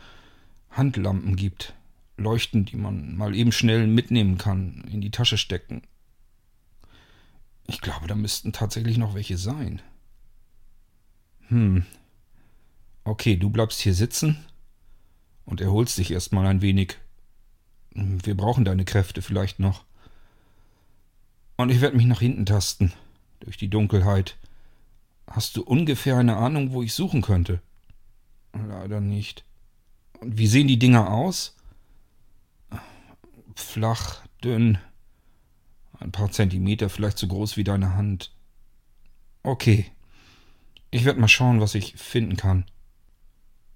Handlampen 0.70 1.36
gibt. 1.36 1.74
Leuchten, 2.18 2.66
die 2.66 2.76
man 2.76 3.16
mal 3.16 3.36
eben 3.36 3.52
schnell 3.52 3.88
mitnehmen 3.88 4.38
kann, 4.38 4.84
in 4.92 5.02
die 5.02 5.12
Tasche 5.12 5.38
stecken. 5.38 5.84
Ich 7.68 7.82
glaube, 7.82 8.08
da 8.08 8.16
müssten 8.16 8.54
tatsächlich 8.54 8.98
noch 8.98 9.14
welche 9.14 9.38
sein. 9.38 9.82
Hm. 11.50 11.86
Okay, 13.04 13.38
du 13.38 13.50
bleibst 13.50 13.80
hier 13.80 13.94
sitzen 13.94 14.38
und 15.46 15.62
erholst 15.62 15.98
dich 15.98 16.12
erstmal 16.12 16.46
ein 16.48 16.62
wenig. 16.62 16.98
Wir 17.94 18.36
brauchen 18.36 18.66
deine 18.66 18.86
Kräfte 18.86 19.22
vielleicht 19.22 19.60
noch. 19.60 19.86
Und 21.56 21.70
ich 21.70 21.82
werde 21.82 21.98
mich 21.98 22.06
nach 22.06 22.20
hinten 22.20 22.46
tasten, 22.46 22.94
durch 23.40 23.58
die 23.58 23.70
Dunkelheit. 23.70 24.38
Hast 25.28 25.58
du 25.58 25.64
ungefähr 25.64 26.18
eine 26.18 26.38
Ahnung, 26.38 26.72
wo 26.72 26.84
ich 26.84 26.94
suchen 26.94 27.22
könnte? 27.22 27.62
Leider 28.54 29.02
nicht. 29.02 29.44
Und 30.20 30.38
wie 30.38 30.48
sehen 30.48 30.68
die 30.68 30.80
Dinger 30.80 31.12
aus? 31.12 31.57
Flach, 33.58 34.22
dünn, 34.44 34.78
ein 36.00 36.12
paar 36.12 36.32
Zentimeter, 36.32 36.90
vielleicht 36.90 37.18
so 37.18 37.28
groß 37.28 37.58
wie 37.58 37.64
deine 37.64 37.96
Hand. 37.96 38.32
Okay. 39.44 39.92
Ich 40.92 41.06
werde 41.06 41.20
mal 41.20 41.28
schauen, 41.28 41.60
was 41.60 41.76
ich 41.76 41.96
finden 41.96 42.38
kann. 42.38 42.66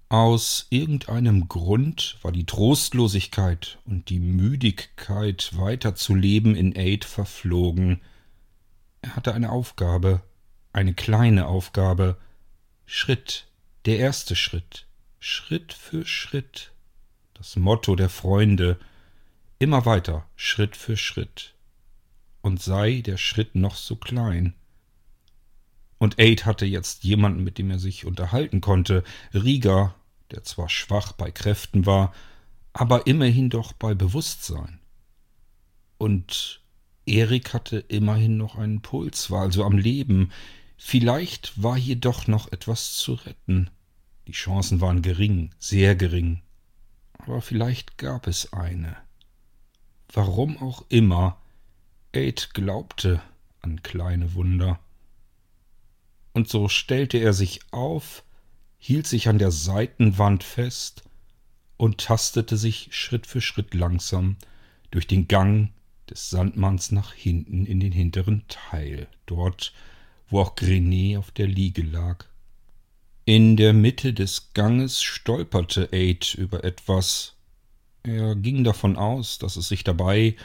Aus 0.08 0.66
irgendeinem 0.70 1.48
Grund 1.48 2.18
war 2.22 2.32
die 2.32 2.46
Trostlosigkeit 2.46 3.78
und 3.84 4.08
die 4.08 4.20
Müdigkeit 4.20 5.50
weiterzuleben 5.56 6.54
in 6.54 6.76
Aid 6.76 7.04
verflogen. 7.04 8.00
Er 9.00 9.16
hatte 9.16 9.34
eine 9.34 9.50
Aufgabe, 9.50 10.22
eine 10.72 10.94
kleine 10.94 11.46
Aufgabe. 11.46 12.18
Schritt, 12.86 13.48
der 13.84 13.98
erste 13.98 14.36
Schritt, 14.36 14.86
Schritt 15.18 15.72
für 15.72 16.06
Schritt. 16.06 16.72
Das 17.34 17.56
Motto 17.56 17.96
der 17.96 18.10
Freunde. 18.10 18.78
Immer 19.62 19.86
weiter, 19.86 20.26
Schritt 20.34 20.74
für 20.74 20.96
Schritt. 20.96 21.54
und 22.40 22.60
sei 22.60 23.00
der 23.00 23.16
Schritt 23.16 23.54
noch 23.54 23.76
so 23.76 23.94
klein. 23.94 24.54
Und 25.98 26.18
Aid 26.18 26.46
hatte 26.46 26.66
jetzt 26.66 27.04
jemanden, 27.04 27.44
mit 27.44 27.58
dem 27.58 27.70
er 27.70 27.78
sich 27.78 28.04
unterhalten 28.04 28.60
konnte, 28.60 29.04
Rieger, 29.32 29.94
der 30.32 30.42
zwar 30.42 30.68
schwach 30.68 31.12
bei 31.12 31.30
Kräften 31.30 31.86
war, 31.86 32.12
aber 32.72 33.06
immerhin 33.06 33.50
doch 33.50 33.72
bei 33.72 33.94
Bewusstsein. 33.94 34.80
Und 35.96 36.60
Erik 37.06 37.54
hatte 37.54 37.78
immerhin 37.86 38.36
noch 38.36 38.56
einen 38.56 38.82
Puls, 38.82 39.30
war 39.30 39.42
also 39.42 39.62
am 39.62 39.78
Leben. 39.78 40.32
Vielleicht 40.76 41.62
war 41.62 41.76
hier 41.76 41.94
doch 41.94 42.26
noch 42.26 42.50
etwas 42.50 42.94
zu 42.94 43.14
retten. 43.14 43.70
Die 44.26 44.32
Chancen 44.32 44.80
waren 44.80 45.02
gering, 45.02 45.54
sehr 45.60 45.94
gering. 45.94 46.42
Aber 47.18 47.40
vielleicht 47.40 47.96
gab 47.96 48.26
es 48.26 48.52
eine. 48.52 48.96
Warum 50.12 50.58
auch 50.58 50.84
immer, 50.88 51.38
Aid 52.12 52.50
glaubte 52.52 53.22
an 53.60 53.82
kleine 53.82 54.34
Wunder. 54.34 54.78
Und 56.32 56.48
so 56.48 56.68
stellte 56.68 57.18
er 57.18 57.32
sich 57.32 57.60
auf, 57.70 58.22
hielt 58.78 59.06
sich 59.06 59.28
an 59.28 59.38
der 59.38 59.50
Seitenwand 59.50 60.44
fest 60.44 61.04
und 61.76 61.98
tastete 61.98 62.56
sich 62.56 62.88
Schritt 62.90 63.26
für 63.26 63.40
Schritt 63.40 63.74
langsam 63.74 64.36
durch 64.90 65.06
den 65.06 65.28
Gang 65.28 65.72
des 66.10 66.30
Sandmanns 66.30 66.92
nach 66.92 67.12
hinten 67.12 67.64
in 67.64 67.80
den 67.80 67.92
hinteren 67.92 68.44
Teil, 68.48 69.08
dort, 69.26 69.72
wo 70.28 70.40
auch 70.40 70.56
Grenet 70.56 71.18
auf 71.18 71.30
der 71.30 71.46
Liege 71.46 71.82
lag. 71.82 72.26
In 73.24 73.56
der 73.56 73.72
Mitte 73.72 74.12
des 74.12 74.52
Ganges 74.52 75.02
stolperte 75.02 75.88
Aid 75.92 76.34
über 76.34 76.64
etwas. 76.64 77.36
Er 78.02 78.34
ging 78.34 78.64
davon 78.64 78.96
aus, 78.96 79.38
dass 79.38 79.56
es 79.56 79.68
sich 79.68 79.84
dabei 79.84 80.36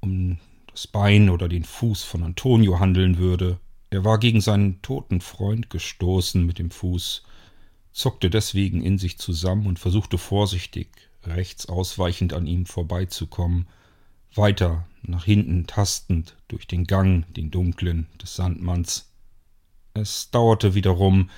um 0.00 0.38
das 0.66 0.86
Bein 0.86 1.30
oder 1.30 1.48
den 1.48 1.64
Fuß 1.64 2.02
von 2.02 2.22
Antonio 2.22 2.78
handeln 2.78 3.16
würde. 3.18 3.58
Er 3.90 4.04
war 4.04 4.18
gegen 4.18 4.40
seinen 4.40 4.82
toten 4.82 5.20
Freund 5.20 5.70
gestoßen 5.70 6.44
mit 6.44 6.58
dem 6.58 6.70
Fuß, 6.70 7.22
zuckte 7.92 8.28
deswegen 8.28 8.82
in 8.82 8.98
sich 8.98 9.18
zusammen 9.18 9.66
und 9.66 9.78
versuchte 9.78 10.18
vorsichtig, 10.18 10.88
rechts 11.22 11.66
ausweichend 11.66 12.32
an 12.32 12.46
ihm 12.46 12.66
vorbeizukommen, 12.66 13.66
weiter 14.34 14.86
nach 15.02 15.24
hinten 15.24 15.66
tastend 15.66 16.36
durch 16.48 16.66
den 16.66 16.86
Gang, 16.86 17.32
den 17.34 17.50
dunklen, 17.50 18.08
des 18.20 18.34
Sandmanns. 18.34 19.10
Es 19.94 20.30
dauerte 20.30 20.74
wiederum 20.74 21.30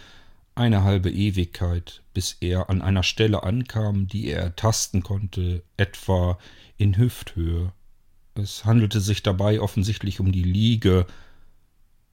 eine 0.56 0.82
halbe 0.82 1.10
Ewigkeit, 1.10 2.02
bis 2.14 2.36
er 2.40 2.70
an 2.70 2.82
einer 2.82 3.02
Stelle 3.02 3.42
ankam, 3.42 4.08
die 4.08 4.28
er 4.28 4.40
ertasten 4.40 5.02
konnte, 5.02 5.62
etwa 5.76 6.38
in 6.78 6.96
Hüfthöhe. 6.96 7.72
Es 8.34 8.64
handelte 8.64 9.00
sich 9.00 9.22
dabei 9.22 9.60
offensichtlich 9.60 10.20
um 10.20 10.32
die 10.32 10.42
Liege. 10.42 11.06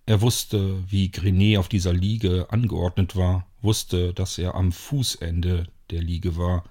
Er 0.06 0.22
wusste, 0.22 0.84
wie 0.90 1.12
Grenet 1.12 1.58
auf 1.58 1.70
dieser 1.70 1.94
Liege 1.94 2.48
angeordnet 2.50 3.16
war, 3.16 3.48
wusste, 3.62 4.14
dass 4.14 4.38
er 4.38 4.56
am 4.56 4.72
Fußende 4.72 5.68
der 5.90 6.02
Liege 6.02 6.38
war, 6.38 6.64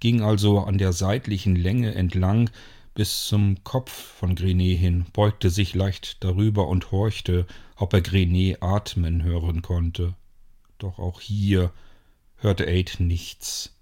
ging 0.00 0.22
also 0.22 0.60
an 0.60 0.78
der 0.78 0.92
seitlichen 0.92 1.54
Länge 1.54 1.94
entlang, 1.94 2.50
bis 2.94 3.26
zum 3.26 3.62
Kopf 3.62 3.90
von 3.92 4.34
Grenet 4.34 4.78
hin, 4.78 5.06
beugte 5.12 5.50
sich 5.50 5.74
leicht 5.74 6.24
darüber 6.24 6.68
und 6.68 6.90
horchte, 6.90 7.46
ob 7.76 7.92
er 7.92 8.00
Grenet 8.00 8.62
atmen 8.62 9.22
hören 9.22 9.62
konnte. 9.62 10.14
Doch 10.80 10.98
auch 10.98 11.20
hier 11.20 11.72
hörte 12.36 12.66
Aid 12.66 13.00
nichts. 13.00 13.76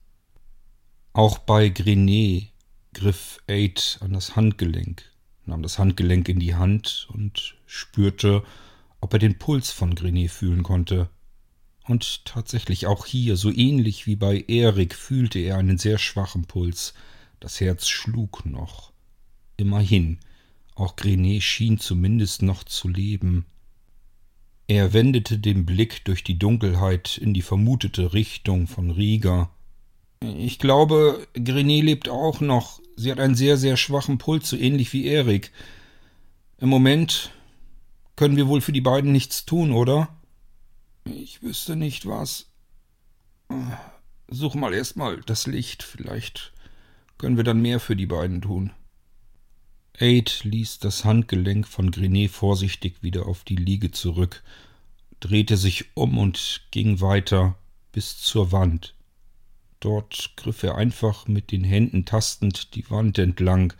Auch 1.12 1.38
bei 1.38 1.68
Grenet 1.68 2.48
griff 2.92 3.40
Aid 3.46 3.98
an 4.00 4.12
das 4.12 4.34
Handgelenk, 4.34 5.04
nahm 5.46 5.62
das 5.62 5.78
Handgelenk 5.78 6.28
in 6.28 6.40
die 6.40 6.56
Hand 6.56 7.08
und 7.12 7.56
spürte, 7.66 8.42
ob 9.00 9.12
er 9.12 9.20
den 9.20 9.38
Puls 9.38 9.70
von 9.70 9.94
Grenet 9.94 10.32
fühlen 10.32 10.64
konnte. 10.64 11.08
Und 11.84 12.24
tatsächlich 12.24 12.86
auch 12.88 13.06
hier, 13.06 13.36
so 13.36 13.50
ähnlich 13.52 14.06
wie 14.06 14.16
bei 14.16 14.44
Erik, 14.48 14.94
fühlte 14.96 15.38
er 15.38 15.56
einen 15.56 15.78
sehr 15.78 15.98
schwachen 15.98 16.46
Puls. 16.46 16.94
Das 17.38 17.60
Herz 17.60 17.86
schlug 17.86 18.44
noch. 18.44 18.92
Immerhin, 19.56 20.18
auch 20.74 20.96
Grenet 20.96 21.44
schien 21.44 21.78
zumindest 21.78 22.42
noch 22.42 22.64
zu 22.64 22.88
leben. 22.88 23.46
Er 24.68 24.92
wendete 24.92 25.38
den 25.38 25.64
Blick 25.64 26.04
durch 26.04 26.22
die 26.22 26.38
Dunkelheit 26.38 27.16
in 27.16 27.32
die 27.32 27.40
vermutete 27.40 28.12
Richtung 28.12 28.66
von 28.66 28.90
Rieger. 28.90 29.50
Ich 30.20 30.58
glaube, 30.58 31.26
Grenet 31.32 31.84
lebt 31.84 32.08
auch 32.10 32.40
noch. 32.40 32.80
Sie 32.94 33.10
hat 33.10 33.18
einen 33.18 33.34
sehr, 33.34 33.56
sehr 33.56 33.78
schwachen 33.78 34.18
Puls, 34.18 34.50
so 34.50 34.56
ähnlich 34.56 34.92
wie 34.92 35.06
Erik. 35.06 35.52
Im 36.58 36.68
Moment 36.68 37.32
können 38.14 38.36
wir 38.36 38.46
wohl 38.46 38.60
für 38.60 38.72
die 38.72 38.82
beiden 38.82 39.10
nichts 39.10 39.46
tun, 39.46 39.72
oder? 39.72 40.08
Ich 41.04 41.42
wüsste 41.42 41.74
nicht 41.74 42.04
was. 42.04 42.50
Such 44.28 44.54
mal 44.54 44.74
erstmal 44.74 45.22
das 45.22 45.46
Licht. 45.46 45.82
Vielleicht 45.82 46.52
können 47.16 47.38
wir 47.38 47.44
dann 47.44 47.62
mehr 47.62 47.80
für 47.80 47.96
die 47.96 48.06
beiden 48.06 48.42
tun. 48.42 48.72
Aid 50.00 50.44
ließ 50.44 50.78
das 50.78 51.04
Handgelenk 51.04 51.66
von 51.66 51.90
Grenet 51.90 52.30
vorsichtig 52.30 53.02
wieder 53.02 53.26
auf 53.26 53.42
die 53.42 53.56
Liege 53.56 53.90
zurück, 53.90 54.44
drehte 55.18 55.56
sich 55.56 55.86
um 55.94 56.18
und 56.18 56.62
ging 56.70 57.00
weiter 57.00 57.58
bis 57.90 58.16
zur 58.18 58.52
Wand. 58.52 58.94
Dort 59.80 60.34
griff 60.36 60.62
er 60.62 60.76
einfach 60.76 61.26
mit 61.26 61.50
den 61.50 61.64
Händen 61.64 62.04
tastend 62.04 62.76
die 62.76 62.88
Wand 62.90 63.18
entlang. 63.18 63.72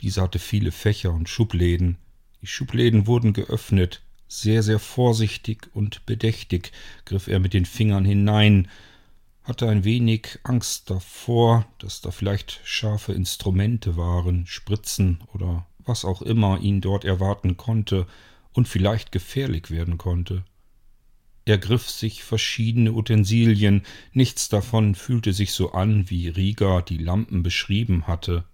Diese 0.00 0.22
hatte 0.22 0.38
viele 0.38 0.70
Fächer 0.70 1.12
und 1.12 1.28
Schubläden. 1.28 1.96
Die 2.42 2.46
Schubläden 2.46 3.08
wurden 3.08 3.32
geöffnet. 3.32 4.02
Sehr, 4.28 4.62
sehr 4.62 4.78
vorsichtig 4.78 5.68
und 5.72 6.06
bedächtig 6.06 6.70
griff 7.04 7.26
er 7.26 7.40
mit 7.40 7.54
den 7.54 7.64
Fingern 7.64 8.04
hinein, 8.04 8.68
hatte 9.46 9.68
ein 9.68 9.84
wenig 9.84 10.40
Angst 10.42 10.90
davor, 10.90 11.66
dass 11.78 12.00
da 12.00 12.10
vielleicht 12.10 12.60
scharfe 12.64 13.12
Instrumente 13.12 13.96
waren, 13.96 14.46
Spritzen 14.46 15.20
oder 15.32 15.66
was 15.78 16.04
auch 16.04 16.20
immer 16.20 16.58
ihn 16.60 16.80
dort 16.80 17.04
erwarten 17.04 17.56
konnte 17.56 18.06
und 18.52 18.66
vielleicht 18.66 19.12
gefährlich 19.12 19.70
werden 19.70 19.98
konnte. 19.98 20.44
Er 21.44 21.58
griff 21.58 21.88
sich 21.88 22.24
verschiedene 22.24 22.92
Utensilien, 22.92 23.82
nichts 24.12 24.48
davon 24.48 24.96
fühlte 24.96 25.32
sich 25.32 25.52
so 25.52 25.70
an, 25.70 26.10
wie 26.10 26.26
Rieger 26.26 26.82
die 26.82 26.98
Lampen 26.98 27.44
beschrieben 27.44 28.08
hatte. 28.08 28.44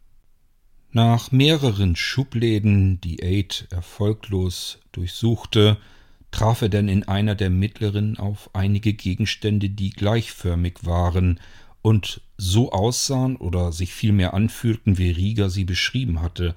Nach 0.91 1.33
mehreren 1.33 1.97
Schubläden, 1.97 3.01
die 3.01 3.23
Aid 3.23 3.67
erfolglos 3.71 4.79
durchsuchte, 4.93 5.79
traf 6.33 6.63
er 6.63 6.69
denn 6.69 6.89
in 6.89 7.07
einer 7.07 7.37
der 7.37 7.51
mittleren 7.51 8.19
auf 8.19 8.51
einige 8.55 8.95
Gegenstände, 8.95 9.71
die 9.71 9.91
gleichförmig 9.91 10.85
waren 10.85 11.39
und 11.83 12.21
so 12.37 12.73
aussahen 12.73 13.37
oder 13.37 13.71
sich 13.71 13.93
vielmehr 13.93 14.35
anfühlten, 14.35 14.99
wie 14.99 15.11
Rieger 15.11 15.51
sie 15.51 15.65
beschrieben 15.65 16.21
hatte, 16.21 16.57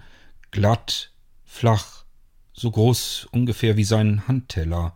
glatt, 0.51 1.11
flach, 1.43 2.05
so 2.53 2.71
groß 2.71 3.27
ungefähr 3.31 3.77
wie 3.77 3.83
sein 3.83 4.27
Handteller. 4.27 4.95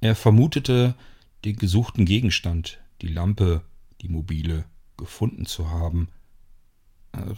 Er 0.00 0.14
vermutete, 0.14 0.94
den 1.44 1.56
gesuchten 1.56 2.04
Gegenstand, 2.04 2.80
die 3.00 3.08
Lampe, 3.08 3.62
die 4.00 4.08
mobile, 4.08 4.64
gefunden 4.96 5.46
zu 5.46 5.70
haben. 5.70 6.08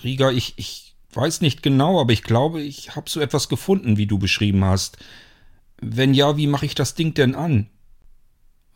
Rieger, 0.02 0.32
ich, 0.32 0.54
ich 0.56 0.94
weiß 1.12 1.40
nicht 1.40 1.62
genau, 1.62 2.00
aber 2.00 2.12
ich 2.12 2.22
glaube, 2.22 2.62
ich 2.62 2.96
habe 2.96 3.08
so 3.08 3.20
etwas 3.20 3.48
gefunden, 3.48 3.96
wie 3.96 4.06
du 4.06 4.18
beschrieben 4.18 4.64
hast. 4.64 4.98
Wenn 5.84 6.14
ja, 6.14 6.36
wie 6.36 6.46
mache 6.46 6.64
ich 6.64 6.76
das 6.76 6.94
Ding 6.94 7.12
denn 7.12 7.34
an? 7.34 7.68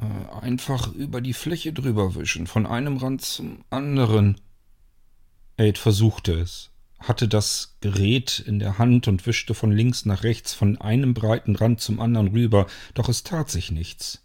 Äh, 0.00 0.40
einfach 0.40 0.92
über 0.92 1.20
die 1.20 1.34
Fläche 1.34 1.72
drüber 1.72 2.16
wischen, 2.16 2.48
von 2.48 2.66
einem 2.66 2.96
Rand 2.96 3.22
zum 3.22 3.64
anderen. 3.70 4.40
Aid 5.56 5.78
versuchte 5.78 6.32
es, 6.32 6.72
hatte 6.98 7.28
das 7.28 7.76
Gerät 7.80 8.40
in 8.40 8.58
der 8.58 8.78
Hand 8.78 9.06
und 9.06 9.24
wischte 9.24 9.54
von 9.54 9.70
links 9.70 10.04
nach 10.04 10.24
rechts, 10.24 10.52
von 10.52 10.78
einem 10.80 11.14
breiten 11.14 11.54
Rand 11.54 11.80
zum 11.80 12.00
anderen 12.00 12.28
rüber, 12.28 12.66
doch 12.94 13.08
es 13.08 13.22
tat 13.22 13.50
sich 13.50 13.70
nichts. 13.70 14.24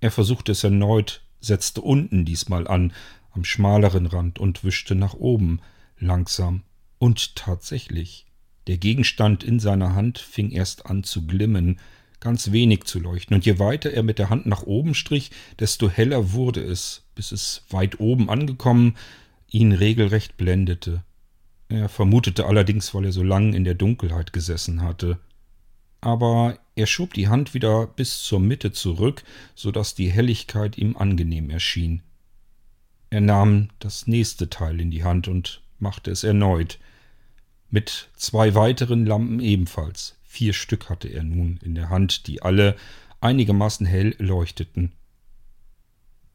Er 0.00 0.12
versuchte 0.12 0.52
es 0.52 0.62
erneut, 0.62 1.22
setzte 1.40 1.80
unten 1.80 2.24
diesmal 2.24 2.68
an, 2.68 2.92
am 3.32 3.42
schmaleren 3.42 4.06
Rand 4.06 4.38
und 4.38 4.62
wischte 4.62 4.94
nach 4.94 5.14
oben, 5.14 5.60
langsam. 5.98 6.62
Und 6.98 7.34
tatsächlich, 7.34 8.26
der 8.68 8.78
Gegenstand 8.78 9.42
in 9.42 9.58
seiner 9.58 9.96
Hand 9.96 10.18
fing 10.18 10.52
erst 10.52 10.86
an 10.86 11.02
zu 11.02 11.26
glimmen, 11.26 11.80
ganz 12.20 12.52
wenig 12.52 12.84
zu 12.84 13.00
leuchten, 13.00 13.34
und 13.34 13.46
je 13.46 13.58
weiter 13.58 13.92
er 13.92 14.02
mit 14.02 14.18
der 14.18 14.30
Hand 14.30 14.46
nach 14.46 14.62
oben 14.62 14.94
strich, 14.94 15.30
desto 15.58 15.88
heller 15.88 16.32
wurde 16.32 16.62
es, 16.62 17.02
bis 17.14 17.32
es 17.32 17.62
weit 17.70 17.98
oben 17.98 18.30
angekommen 18.30 18.96
ihn 19.48 19.72
regelrecht 19.72 20.36
blendete. 20.36 21.02
Er 21.68 21.88
vermutete 21.88 22.46
allerdings, 22.46 22.94
weil 22.94 23.06
er 23.06 23.12
so 23.12 23.22
lang 23.22 23.52
in 23.52 23.64
der 23.64 23.74
Dunkelheit 23.74 24.32
gesessen 24.32 24.82
hatte. 24.82 25.18
Aber 26.00 26.58
er 26.74 26.86
schob 26.86 27.14
die 27.14 27.28
Hand 27.28 27.54
wieder 27.54 27.86
bis 27.86 28.22
zur 28.22 28.40
Mitte 28.40 28.72
zurück, 28.72 29.22
so 29.54 29.70
dass 29.70 29.94
die 29.94 30.10
Helligkeit 30.10 30.78
ihm 30.78 30.96
angenehm 30.96 31.50
erschien. 31.50 32.02
Er 33.10 33.20
nahm 33.20 33.68
das 33.80 34.06
nächste 34.06 34.48
Teil 34.48 34.80
in 34.80 34.90
die 34.90 35.04
Hand 35.04 35.28
und 35.28 35.62
machte 35.78 36.10
es 36.10 36.24
erneut, 36.24 36.78
mit 37.70 38.08
zwei 38.16 38.54
weiteren 38.54 39.06
Lampen 39.06 39.40
ebenfalls, 39.40 40.16
Vier 40.32 40.52
Stück 40.52 40.88
hatte 40.88 41.08
er 41.08 41.24
nun 41.24 41.58
in 41.60 41.74
der 41.74 41.90
Hand, 41.90 42.28
die 42.28 42.40
alle 42.40 42.76
einigermaßen 43.20 43.84
hell 43.84 44.14
leuchteten. 44.18 44.92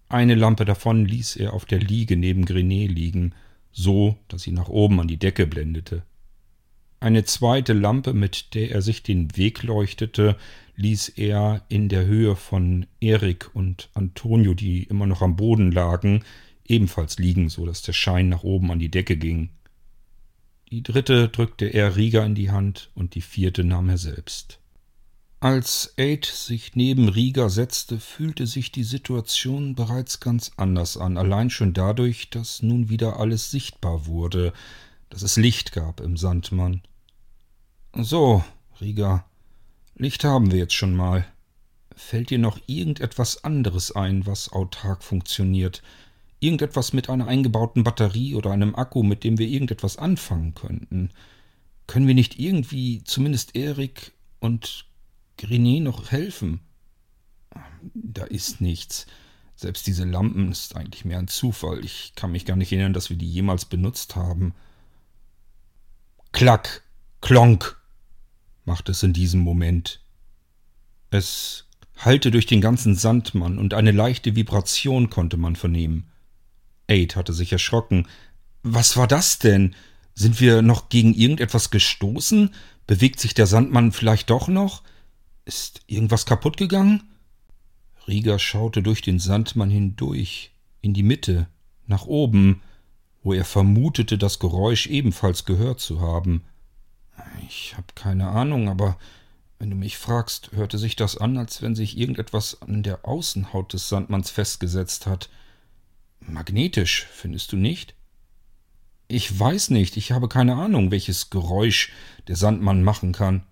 Eine 0.10 0.36
Lampe 0.36 0.66
davon 0.66 1.06
ließ 1.06 1.38
er 1.38 1.54
auf 1.54 1.64
der 1.64 1.80
Liege 1.80 2.18
neben 2.18 2.43
Grenet 2.43 2.91
liegen, 2.91 3.34
so 3.72 4.18
dass 4.28 4.41
sie 4.41 4.52
nach 4.52 4.68
oben 4.68 5.00
an 5.00 5.08
die 5.08 5.16
Decke 5.16 5.48
blendete. 5.48 6.04
Eine 7.00 7.24
zweite 7.24 7.72
Lampe, 7.72 8.12
mit 8.12 8.54
der 8.54 8.72
er 8.72 8.82
sich 8.82 9.02
den 9.02 9.38
Weg 9.38 9.64
leuchtete, 9.64 10.36
ließ 10.76 11.08
er 11.16 11.64
in 11.70 11.88
der 11.88 12.06
Höhe 12.06 12.36
von 12.36 12.88
Erik 13.00 13.50
und 13.56 13.89
Antonio, 13.93 14.54
die 14.54 14.84
immer 14.84 15.08
noch 15.08 15.22
am 15.22 15.38
Boden 15.38 15.72
lagen, 15.72 16.26
ebenfalls 16.68 17.18
liegen, 17.18 17.48
so 17.48 17.66
dass 17.66 17.82
der 17.82 17.93
Schein 17.93 18.28
nach 18.28 18.43
oben 18.43 18.72
an 18.72 18.80
die 18.80 18.91
Decke 18.91 19.16
ging. 19.16 19.52
Die 20.72 20.84
dritte 20.84 21.30
drückte 21.30 21.66
er 21.66 21.95
Rieger 21.95 22.26
in 22.26 22.36
die 22.36 22.51
Hand 22.51 22.89
und 22.95 23.16
die 23.16 23.22
vierte 23.22 23.63
nahm 23.63 23.89
er 23.89 23.97
selbst. 23.97 24.59
Als 25.39 25.93
Aid 25.97 26.26
sich 26.26 26.76
neben 26.76 27.07
Rieger 27.07 27.49
setzte, 27.49 27.99
fühlte 27.99 28.47
sich 28.47 28.72
die 28.72 28.84
Situation 28.84 29.76
bereits 29.76 30.20
ganz 30.20 30.51
anders 30.57 30.97
an, 30.97 31.18
allein 31.18 31.51
schon 31.51 31.74
dadurch, 31.74 32.32
dass 32.32 32.63
nun 32.63 32.89
wieder 32.89 33.20
alles 33.20 33.51
sichtbar 33.51 34.07
wurde, 34.07 34.53
dass 35.09 35.22
es 35.22 35.38
Licht 35.38 35.72
gab 35.72 35.99
im 35.99 36.18
Sandmann. 36.18 36.82
So, 37.93 38.43
Rieger, 38.82 39.26
Licht 39.95 40.24
haben 40.24 40.51
wir 40.51 40.57
jetzt 40.57 40.74
schon 40.74 40.95
mal. 40.95 41.26
Fällt 41.95 42.32
dir 42.32 42.39
noch 42.39 42.59
irgendetwas 42.66 43.43
anderes 43.43 43.95
ein, 43.95 44.26
was 44.26 44.51
autark 44.51 45.03
funktioniert? 45.03 45.84
Irgendetwas 46.46 46.93
mit 46.93 47.10
einer 47.10 47.28
eingebauten 47.28 47.84
Batterie 47.84 48.36
oder 48.36 48.52
einem 48.52 48.76
Akku, 48.76 49.02
mit 49.04 49.24
dem 49.24 49.38
wir 49.39 49.48
irgendetwas 49.48 49.98
anfangen 49.98 50.54
könnten? 50.54 51.10
Können 51.88 52.08
wir 52.08 52.14
nicht 52.14 52.39
irgendwie 52.39 53.04
zumindest 53.04 53.56
Erik 53.56 54.12
und 54.39 54.86
Grenier 55.38 55.82
noch 55.82 56.12
helfen? 56.12 56.60
Da 57.93 58.26
ist 58.26 58.62
nichts. 58.62 59.08
Selbst 59.56 59.88
diese 59.88 60.04
Lampen 60.04 60.52
ist 60.52 60.76
eigentlich 60.76 61.06
mehr 61.06 61.20
ein 61.20 61.28
Zufall. 61.28 61.84
Ich 61.84 62.14
kann 62.16 62.32
mich 62.32 62.46
gar 62.46 62.58
nicht 62.58 62.72
erinnern, 62.72 62.93
dass 62.93 63.10
wir 63.10 63.18
die 63.18 63.32
jemals 63.32 63.66
benutzt 63.66 64.16
haben. 64.16 64.54
Klack, 66.32 66.84
klonk, 67.22 67.80
machte 68.66 68.91
es 68.91 69.02
in 69.02 69.14
diesem 69.14 69.39
Moment. 69.41 70.02
Es 71.10 71.68
hallte 71.98 72.32
durch 72.32 72.46
den 72.46 72.62
ganzen 72.62 72.96
Sandmann 72.96 73.58
und 73.58 73.74
eine 73.74 73.91
leichte 73.91 74.36
Vibration 74.36 75.10
konnte 75.10 75.38
man 75.38 75.56
vernehmen. 75.56 76.12
Aid 76.88 77.16
hatte 77.16 77.34
sich 77.34 77.52
erschrocken. 77.52 78.08
Was 78.64 78.98
war 78.98 79.08
das 79.08 79.40
denn? 79.40 79.76
Sind 80.14 80.40
wir 80.40 80.62
noch 80.62 80.90
gegen 80.90 81.14
irgendetwas 81.14 81.72
gestoßen? 81.72 82.54
Bewegt 82.88 83.20
sich 83.20 83.34
der 83.34 83.48
Sandmann 83.48 83.92
vielleicht 83.92 84.30
doch 84.30 84.48
noch? 84.48 84.84
Ist 85.46 85.82
irgendwas 85.88 86.26
kaputt 86.26 86.58
gegangen? 86.58 87.04
Rieger 88.08 88.40
schaute 88.40 88.84
durch 88.84 89.02
den 89.02 89.20
Sandmann 89.20 89.70
hindurch, 89.70 90.52
in 90.82 90.94
die 90.94 91.04
Mitte, 91.04 91.48
nach 91.88 92.06
oben, 92.06 92.62
wo 93.24 93.34
er 93.34 93.46
vermutete, 93.46 94.18
das 94.18 94.40
Geräusch 94.40 94.88
ebenfalls 94.88 95.46
gehört 95.46 95.80
zu 95.80 96.00
haben. 96.02 96.44
Ich 97.48 97.74
habe 97.76 97.88
keine 97.96 98.28
Ahnung, 98.28 98.70
aber 98.70 98.98
wenn 99.58 99.70
du 99.70 99.76
mich 99.76 99.98
fragst, 99.98 100.52
hörte 100.52 100.78
sich 100.78 100.96
das 100.96 101.18
an, 101.18 101.38
als 101.38 101.62
wenn 101.62 101.76
sich 101.76 101.98
irgendetwas 101.98 102.62
an 102.62 102.84
der 102.84 103.08
Außenhaut 103.08 103.74
des 103.74 103.90
Sandmanns 103.90 104.30
festgesetzt 104.30 105.08
hat. 105.08 105.30
Magnetisch, 106.28 107.08
findest 107.12 107.52
du 107.52 107.58
nicht? 107.58 107.96
Ich 109.08 109.40
weiß 109.40 109.70
nicht, 109.70 109.98
ich 109.98 110.12
habe 110.12 110.28
keine 110.28 110.56
Ahnung, 110.56 110.92
welches 110.92 111.30
Geräusch 111.30 111.92
der 112.28 112.36
Sandmann 112.36 112.84
machen 112.84 113.12
kann. 113.12 113.44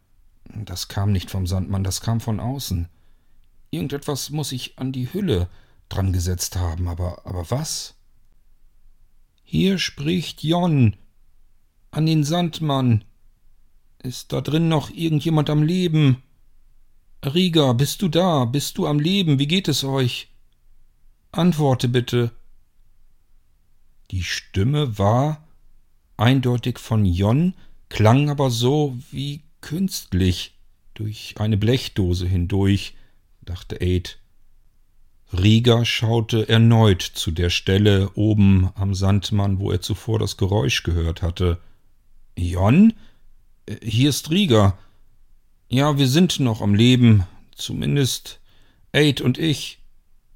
Das 0.46 0.88
kam 0.88 1.12
nicht 1.12 1.30
vom 1.30 1.46
Sandmann, 1.46 1.84
das 1.84 2.02
kam 2.02 2.20
von 2.20 2.40
außen. 2.40 2.88
Irgendetwas 3.70 4.30
muss 4.30 4.52
ich 4.52 4.78
an 4.78 4.92
die 4.92 5.14
Hülle 5.14 5.50
dran 5.90 6.14
gesetzt 6.14 6.56
haben, 6.56 6.88
aber, 6.88 7.26
aber 7.26 7.50
was? 7.52 7.96
Hier 9.44 9.78
spricht 9.78 10.44
Jon. 10.44 10.96
An 11.92 12.06
den 12.06 12.24
Sandmann. 12.24 13.04
Ist 14.02 14.34
da 14.34 14.42
drin 14.42 14.68
noch 14.68 14.90
irgendjemand 14.90 15.50
am 15.50 15.64
Leben? 15.64 16.24
Riga, 17.24 17.74
bist 17.74 18.02
du 18.02 18.10
da? 18.10 18.46
Bist 18.46 18.78
du 18.78 18.88
am 18.88 19.00
Leben? 19.00 19.40
Wie 19.40 19.48
geht 19.48 19.68
es 19.68 19.84
euch? 19.84 20.30
Antworte 21.32 21.88
bitte. 21.88 22.32
Die 24.14 24.22
Stimme 24.22 25.00
war 25.00 25.44
eindeutig 26.18 26.78
von 26.78 27.04
Jon, 27.04 27.56
klang 27.90 28.30
aber 28.30 28.52
so 28.52 28.96
wie 29.10 29.42
künstlich 29.60 30.54
durch 30.94 31.34
eine 31.40 31.58
Blechdose 31.58 32.28
hindurch, 32.28 32.94
dachte 33.42 33.82
Aid. 33.82 34.20
Rieger 35.32 35.84
schaute 35.84 36.48
erneut 36.48 37.02
zu 37.02 37.32
der 37.32 37.50
Stelle 37.50 38.12
oben 38.14 38.70
am 38.76 38.94
Sandmann, 38.94 39.58
wo 39.58 39.72
er 39.72 39.82
zuvor 39.82 40.20
das 40.20 40.38
Geräusch 40.38 40.84
gehört 40.84 41.24
hatte. 41.24 41.58
Jon? 42.38 42.94
Hier 43.82 44.10
ist 44.12 44.30
Rieger. 44.30 44.78
Ja, 45.70 45.98
wir 45.98 46.08
sind 46.08 46.40
noch 46.40 46.62
am 46.62 46.76
Leben. 46.76 47.26
Zumindest 47.56 48.40
Aid 48.92 49.22
und 49.22 49.40
ich. 49.40 49.80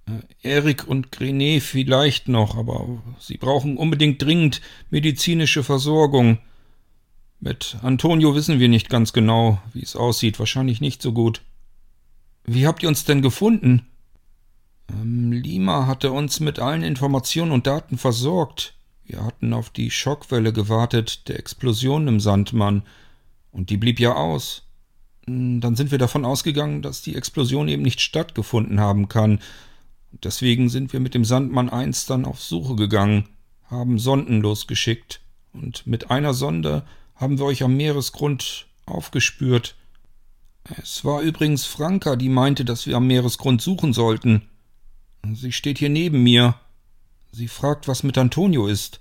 Äh, 0.08 0.56
Erik 0.56 0.88
und 0.88 1.12
Grenet 1.12 1.64
vielleicht 1.64 2.28
noch, 2.28 2.58
aber 2.58 3.02
sie 3.20 3.38
brauchen 3.38 3.78
unbedingt 3.78 4.22
dringend 4.22 4.62
medizinische 4.90 5.64
Versorgung. 5.64 6.40
Mit 7.40 7.78
Antonio 7.84 8.34
wissen 8.34 8.60
wir 8.60 8.68
nicht 8.68 8.90
ganz 8.90 9.14
genau, 9.14 9.62
wie 9.74 9.84
es 9.84 9.96
aussieht. 9.96 10.40
Wahrscheinlich 10.40 10.82
nicht 10.82 11.02
so 11.02 11.12
gut. 11.12 11.42
Wie 12.46 12.66
habt 12.66 12.82
ihr 12.82 12.90
uns 12.90 13.06
denn 13.06 13.22
gefunden? 13.22 13.86
Ähm, 14.90 15.32
Lima 15.32 15.86
hatte 15.86 16.12
uns 16.12 16.40
mit 16.40 16.60
allen 16.60 16.84
Informationen 16.84 17.52
und 17.52 17.68
Daten 17.68 17.98
versorgt. 17.98 18.74
Wir 19.04 19.24
hatten 19.24 19.54
auf 19.54 19.70
die 19.70 19.92
Schockwelle 19.92 20.52
gewartet, 20.52 21.28
der 21.28 21.38
Explosion 21.40 22.08
im 22.08 22.20
Sandmann. 22.20 22.84
Und 23.52 23.70
die 23.70 23.78
blieb 23.78 24.00
ja 24.00 24.16
aus. 24.16 24.64
Hm, 25.28 25.62
dann 25.62 25.76
sind 25.76 25.92
wir 25.92 25.98
davon 25.98 26.26
ausgegangen, 26.26 26.82
dass 26.82 27.02
die 27.02 27.16
Explosion 27.16 27.68
eben 27.68 27.84
nicht 27.84 28.02
stattgefunden 28.02 28.80
haben 28.80 29.08
kann. 29.10 29.40
Deswegen 30.12 30.70
sind 30.70 30.94
wir 30.94 31.00
mit 31.00 31.14
dem 31.14 31.26
Sandmann 31.26 31.70
1 31.70 32.06
dann 32.06 32.26
auf 32.26 32.42
Suche 32.42 32.76
gegangen, 32.76 33.30
haben 33.70 34.00
Sonden 34.00 34.42
losgeschickt. 34.42 35.22
Und 35.54 35.86
mit 35.86 36.12
einer 36.12 36.34
Sonde 36.34 36.84
haben 37.16 37.38
wir 37.38 37.46
euch 37.46 37.64
am 37.64 37.76
Meeresgrund 37.76 38.68
aufgespürt. 38.86 39.76
Es 40.82 41.06
war 41.06 41.22
übrigens 41.22 41.66
Franka, 41.66 42.16
die 42.16 42.30
meinte, 42.30 42.66
dass 42.66 42.88
wir 42.88 42.98
am 42.98 43.08
Meeresgrund 43.08 43.62
suchen 43.62 43.94
sollten. 43.94 44.44
Sie 45.34 45.52
steht 45.52 45.80
hier 45.80 45.90
neben 45.90 46.24
mir. 46.24 46.56
Sie 47.32 47.48
fragt, 47.48 47.88
was 47.88 48.04
mit 48.04 48.18
Antonio 48.18 48.68
ist. 48.68 49.00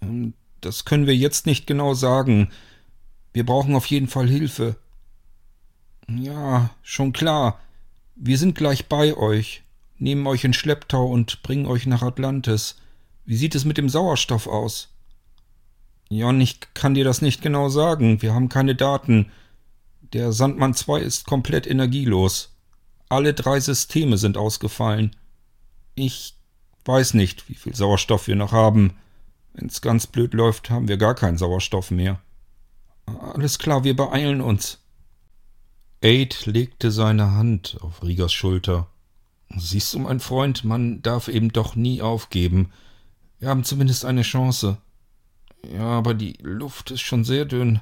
Hm, 0.00 0.34
das 0.60 0.84
können 0.84 1.06
wir 1.06 1.16
jetzt 1.16 1.46
nicht 1.46 1.66
genau 1.66 1.94
sagen. 1.94 2.50
Wir 3.32 3.44
brauchen 3.44 3.74
auf 3.74 3.86
jeden 3.86 4.08
Fall 4.08 4.28
Hilfe. 4.28 4.76
Ja, 6.08 6.70
schon 6.82 7.12
klar. 7.12 7.60
Wir 8.14 8.38
sind 8.38 8.54
gleich 8.54 8.86
bei 8.86 9.16
euch, 9.16 9.63
nehmen 9.98 10.26
euch 10.26 10.44
in 10.44 10.52
Schlepptau 10.52 11.06
und 11.06 11.42
bringen 11.42 11.66
euch 11.66 11.86
nach 11.86 12.02
Atlantis. 12.02 12.76
Wie 13.24 13.36
sieht 13.36 13.54
es 13.54 13.64
mit 13.64 13.78
dem 13.78 13.88
Sauerstoff 13.88 14.46
aus? 14.46 14.90
Jon, 16.08 16.40
ich 16.40 16.60
kann 16.74 16.94
dir 16.94 17.04
das 17.04 17.22
nicht 17.22 17.42
genau 17.42 17.68
sagen. 17.68 18.20
Wir 18.22 18.34
haben 18.34 18.48
keine 18.48 18.74
Daten. 18.74 19.30
Der 20.12 20.32
Sandmann 20.32 20.74
2 20.74 21.00
ist 21.00 21.26
komplett 21.26 21.66
energielos. 21.66 22.54
Alle 23.08 23.34
drei 23.34 23.60
Systeme 23.60 24.18
sind 24.18 24.36
ausgefallen. 24.36 25.16
Ich 25.94 26.34
weiß 26.84 27.14
nicht, 27.14 27.48
wie 27.48 27.54
viel 27.54 27.74
Sauerstoff 27.74 28.28
wir 28.28 28.36
noch 28.36 28.52
haben. 28.52 28.96
Wenn's 29.54 29.80
ganz 29.80 30.06
blöd 30.06 30.34
läuft, 30.34 30.70
haben 30.70 30.88
wir 30.88 30.96
gar 30.96 31.14
keinen 31.14 31.38
Sauerstoff 31.38 31.90
mehr. 31.90 32.20
Alles 33.06 33.58
klar, 33.58 33.84
wir 33.84 33.96
beeilen 33.96 34.40
uns. 34.40 34.80
Aid 36.02 36.46
legte 36.46 36.90
seine 36.90 37.32
Hand 37.32 37.78
auf 37.80 38.02
Riegers 38.02 38.32
Schulter. 38.32 38.88
Siehst 39.56 39.94
du, 39.94 40.00
mein 40.00 40.20
Freund, 40.20 40.64
man 40.64 41.02
darf 41.02 41.28
eben 41.28 41.52
doch 41.52 41.76
nie 41.76 42.02
aufgeben. 42.02 42.72
Wir 43.38 43.48
haben 43.48 43.64
zumindest 43.64 44.04
eine 44.04 44.22
Chance. 44.22 44.78
Ja, 45.72 45.86
aber 45.86 46.14
die 46.14 46.34
Luft 46.40 46.90
ist 46.90 47.02
schon 47.02 47.24
sehr 47.24 47.44
dünn. 47.44 47.80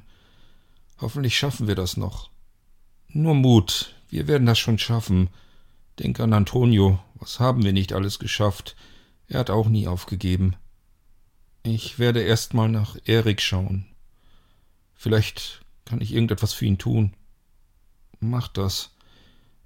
Hoffentlich 1.01 1.37
schaffen 1.37 1.67
wir 1.67 1.75
das 1.75 1.97
noch. 1.97 2.31
Nur 3.09 3.35
Mut, 3.35 3.95
wir 4.09 4.29
werden 4.29 4.47
das 4.47 4.59
schon 4.59 4.79
schaffen. 4.79 5.31
Denk 5.99 6.21
an 6.21 6.33
Antonio, 6.33 6.99
was 7.15 7.41
haben 7.41 7.65
wir 7.65 7.73
nicht 7.73 7.93
alles 7.93 8.19
geschafft? 8.19 8.77
Er 9.29 9.41
hat 9.41 9.51
auch 9.51 9.69
nie 9.69 9.87
aufgegeben. 9.87 10.57
Ich 11.63 11.99
werde 11.99 12.23
erst 12.23 12.55
mal 12.55 12.69
nach 12.69 12.97
Erik 13.05 13.41
schauen. 13.41 13.87
Vielleicht 14.95 15.63
kann 15.85 16.01
ich 16.01 16.13
irgendetwas 16.13 16.53
für 16.53 16.67
ihn 16.67 16.79
tun. 16.79 17.15
Mach 18.21 18.49
das. 18.49 18.92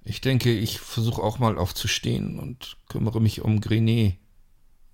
Ich 0.09 0.21
denke, 0.21 0.53
ich 0.53 0.79
versuche 0.79 1.21
auch 1.21 1.37
mal 1.37 1.57
aufzustehen 1.57 2.39
und 2.39 2.77
kümmere 2.87 3.19
mich 3.19 3.41
um 3.41 3.59
Grenet. 3.59 4.15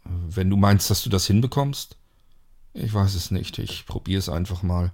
Wenn 0.03 0.49
du 0.49 0.57
meinst, 0.57 0.89
dass 0.89 1.03
du 1.03 1.09
das 1.11 1.27
hinbekommst? 1.27 1.97
Ich 2.73 2.91
weiß 2.91 3.13
es 3.13 3.29
nicht. 3.29 3.59
Ich 3.59 3.85
probiere 3.85 4.17
es 4.17 4.27
einfach 4.27 4.63
mal. 4.63 4.91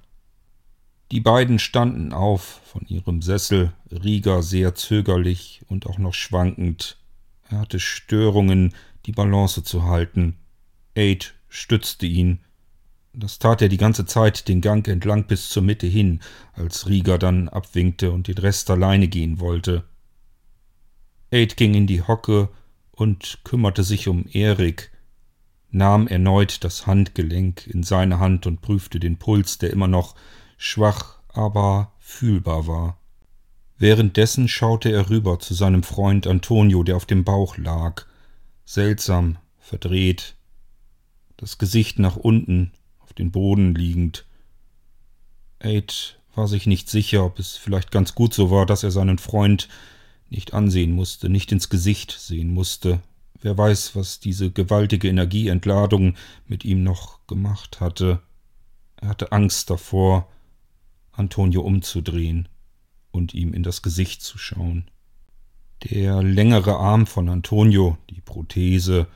Die 1.14 1.22
beiden 1.22 1.58
standen 1.58 2.12
auf 2.12 2.60
von 2.66 2.86
ihrem 2.88 3.22
Sessel, 3.22 3.72
Rieger 3.90 4.44
sehr 4.44 4.76
zögerlich 4.76 5.62
und 5.70 5.88
auch 5.88 5.98
noch 5.98 6.14
schwankend. 6.14 6.98
Er 7.48 7.60
hatte 7.60 7.80
Störungen, 7.80 8.76
die 9.06 9.14
Balance 9.14 9.64
zu 9.64 9.86
halten. 9.86 10.36
Aid 10.96 11.34
stützte 11.48 12.08
ihn. 12.08 12.42
Das 13.14 13.40
tat 13.40 13.62
er 13.62 13.70
die 13.70 13.78
ganze 13.78 14.06
Zeit 14.06 14.50
den 14.50 14.60
Gang 14.60 14.86
entlang 14.90 15.28
bis 15.28 15.48
zur 15.48 15.64
Mitte 15.64 15.88
hin, 15.88 16.20
als 16.52 16.88
Rieger 16.88 17.18
dann 17.18 17.48
abwinkte 17.48 18.12
und 18.12 18.28
den 18.28 18.38
Rest 18.38 18.70
alleine 18.70 19.08
gehen 19.08 19.40
wollte. 19.40 19.86
Aid 21.32 21.58
ging 21.58 21.76
in 21.76 21.88
die 21.88 22.02
Hocke 22.02 22.50
und 22.92 23.40
kümmerte 23.44 23.84
sich 23.84 24.08
um 24.08 24.26
Erik, 24.32 24.92
nahm 25.72 26.08
erneut 26.08 26.64
das 26.64 26.88
Handgelenk 26.88 27.68
in 27.68 27.84
seine 27.84 28.20
Hand 28.20 28.48
und 28.48 28.62
prüfte 28.62 29.00
den 29.00 29.18
Puls, 29.18 29.58
der 29.60 29.72
immer 29.72 29.88
noch 29.88 30.16
schwach, 30.58 31.20
aber 31.30 31.94
fühlbar 32.00 32.68
war. 32.68 32.98
Währenddessen 33.78 34.48
schaute 34.48 34.92
er 34.92 35.10
rüber 35.10 35.40
zu 35.40 35.54
seinem 35.54 35.84
Freund 35.84 36.28
Antonio, 36.28 36.84
der 36.84 36.98
auf 36.98 37.06
dem 37.06 37.24
Bauch 37.24 37.58
lag, 37.58 38.06
seltsam, 38.66 39.38
verdreht, 39.60 40.36
das 41.38 41.58
Gesicht 41.58 42.00
nach 42.00 42.18
unten, 42.18 42.74
auf 43.00 43.14
den 43.14 43.32
Boden 43.32 43.74
liegend. 43.76 44.26
Aid 45.60 46.20
war 46.36 46.48
sich 46.48 46.68
nicht 46.68 46.90
sicher, 46.90 47.24
ob 47.24 47.40
es 47.40 47.56
vielleicht 47.56 47.92
ganz 47.92 48.16
gut 48.16 48.34
so 48.34 48.52
war, 48.52 48.66
dass 48.66 48.84
er 48.84 48.92
seinen 48.92 49.18
Freund 49.18 49.70
nicht 50.30 50.54
ansehen 50.54 50.92
musste, 50.92 51.30
nicht 51.30 51.52
ins 51.52 51.70
Gesicht 51.70 52.12
sehen 52.12 52.54
musste. 52.54 53.02
Wer 53.42 53.58
weiß, 53.58 53.96
was 53.96 54.20
diese 54.20 54.52
gewaltige 54.52 55.08
Energieentladung 55.08 56.16
mit 56.48 56.66
ihm 56.66 56.84
noch 56.84 57.26
gemacht 57.28 57.80
hatte. 57.80 58.22
Er 58.98 59.10
hatte 59.10 59.32
Angst 59.32 59.70
davor, 59.70 60.28
Antonio 61.12 61.62
umzudrehen 61.62 62.50
und 63.12 63.34
ihm 63.34 63.54
in 63.54 63.64
das 63.64 63.82
Gesicht 63.82 64.22
zu 64.22 64.38
schauen. 64.38 64.90
Der 65.84 66.22
längere 66.22 66.76
Arm 66.76 67.08
von 67.08 67.30
Antonio, 67.30 67.98
die 68.10 68.22
Prothese, 68.22 69.08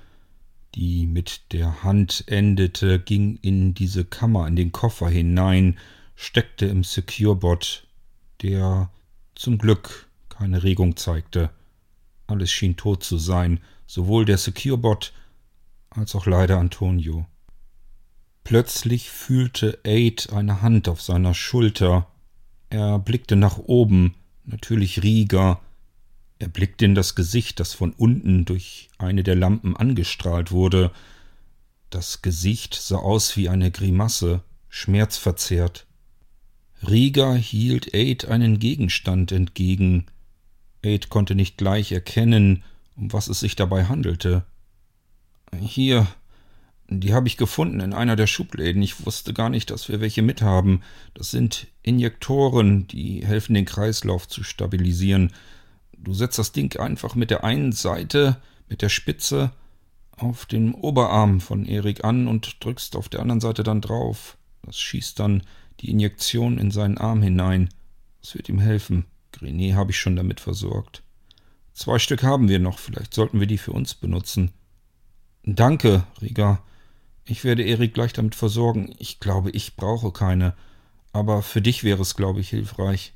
die 0.75 1.05
mit 1.05 1.51
der 1.51 1.83
Hand 1.83 2.23
endete, 2.27 2.99
ging 2.99 3.37
in 3.41 3.73
diese 3.73 4.05
Kammer, 4.05 4.47
in 4.47 4.55
den 4.55 4.71
Koffer 4.71 5.09
hinein, 5.09 5.77
steckte 6.15 6.65
im 6.65 6.83
Securebot, 6.83 7.85
der 8.41 8.89
zum 9.35 9.57
Glück 9.57 10.07
keine 10.43 10.61
Regung 10.61 10.97
zeigte. 10.97 11.51
Alles 12.27 12.51
schien 12.51 12.75
tot 12.75 13.01
zu 13.01 13.17
sein, 13.17 13.61
sowohl 13.87 14.25
der 14.25 14.37
Securebot 14.37 15.13
als 15.89 16.15
auch 16.15 16.25
leider 16.25 16.59
Antonio. 16.59 17.25
Plötzlich 18.43 19.09
fühlte 19.09 19.79
Aid 19.85 20.33
eine 20.33 20.61
Hand 20.61 20.89
auf 20.89 21.01
seiner 21.01 21.33
Schulter. 21.33 22.07
Er 22.69 22.99
blickte 22.99 23.37
nach 23.37 23.57
oben, 23.57 24.15
natürlich 24.43 25.01
Rieger. 25.01 25.61
Er 26.39 26.49
blickte 26.49 26.83
in 26.83 26.93
das 26.93 27.15
Gesicht, 27.15 27.61
das 27.61 27.73
von 27.73 27.93
unten 27.93 28.43
durch 28.43 28.89
eine 28.97 29.23
der 29.23 29.35
Lampen 29.35 29.77
angestrahlt 29.77 30.51
wurde. 30.51 30.91
Das 31.89 32.21
Gesicht 32.21 32.73
sah 32.73 32.97
aus 32.97 33.37
wie 33.37 33.47
eine 33.47 33.71
Grimasse, 33.71 34.43
schmerzverzerrt. 34.67 35.87
Rieger 36.85 37.33
hielt 37.33 37.93
Aid 37.93 38.25
einen 38.25 38.59
Gegenstand 38.59 39.31
entgegen. 39.31 40.07
Aid 40.83 41.09
konnte 41.09 41.35
nicht 41.35 41.57
gleich 41.57 41.91
erkennen, 41.91 42.63
um 42.95 43.11
was 43.13 43.27
es 43.27 43.39
sich 43.39 43.55
dabei 43.55 43.85
handelte. 43.85 44.45
Hier, 45.59 46.07
die 46.89 47.13
habe 47.13 47.27
ich 47.27 47.37
gefunden 47.37 47.79
in 47.79 47.93
einer 47.93 48.15
der 48.15 48.27
Schubläden. 48.27 48.81
Ich 48.81 49.05
wusste 49.05 49.33
gar 49.33 49.49
nicht, 49.49 49.71
dass 49.71 49.89
wir 49.89 50.01
welche 50.01 50.21
mithaben. 50.21 50.83
Das 51.13 51.31
sind 51.31 51.67
Injektoren, 51.81 52.87
die 52.87 53.25
helfen, 53.25 53.53
den 53.53 53.65
Kreislauf 53.65 54.27
zu 54.27 54.43
stabilisieren. 54.43 55.31
Du 55.97 56.13
setzt 56.13 56.37
das 56.37 56.51
Ding 56.51 56.77
einfach 56.79 57.15
mit 57.15 57.31
der 57.31 57.43
einen 57.43 57.71
Seite, 57.71 58.37
mit 58.67 58.81
der 58.81 58.89
Spitze, 58.89 59.51
auf 60.17 60.45
den 60.45 60.73
Oberarm 60.73 61.41
von 61.41 61.65
Erik 61.65 62.03
an 62.03 62.27
und 62.27 62.63
drückst 62.63 62.95
auf 62.95 63.09
der 63.09 63.21
anderen 63.21 63.41
Seite 63.41 63.63
dann 63.63 63.81
drauf. 63.81 64.37
Das 64.63 64.79
schießt 64.79 65.19
dann 65.19 65.43
die 65.79 65.89
Injektion 65.89 66.57
in 66.57 66.71
seinen 66.71 66.97
Arm 66.97 67.21
hinein. 67.21 67.69
Das 68.21 68.35
wird 68.35 68.49
ihm 68.49 68.59
helfen. 68.59 69.05
Grenet 69.33 69.75
habe 69.75 69.91
ich 69.91 69.99
schon 69.99 70.15
damit 70.15 70.39
versorgt. 70.39 71.03
Zwei 71.73 71.99
Stück 71.99 72.23
haben 72.23 72.49
wir 72.49 72.59
noch, 72.59 72.79
vielleicht 72.79 73.13
sollten 73.13 73.39
wir 73.39 73.47
die 73.47 73.57
für 73.57 73.71
uns 73.71 73.93
benutzen. 73.93 74.51
Danke, 75.43 76.03
Rieger. 76.21 76.61
Ich 77.25 77.43
werde 77.43 77.63
Erik 77.63 77.93
gleich 77.93 78.13
damit 78.13 78.35
versorgen. 78.35 78.93
Ich 78.99 79.19
glaube, 79.19 79.49
ich 79.51 79.75
brauche 79.75 80.11
keine. 80.11 80.53
Aber 81.11 81.41
für 81.41 81.61
dich 81.61 81.83
wäre 81.83 82.01
es, 82.01 82.15
glaube 82.15 82.39
ich, 82.39 82.49
hilfreich. 82.49 83.13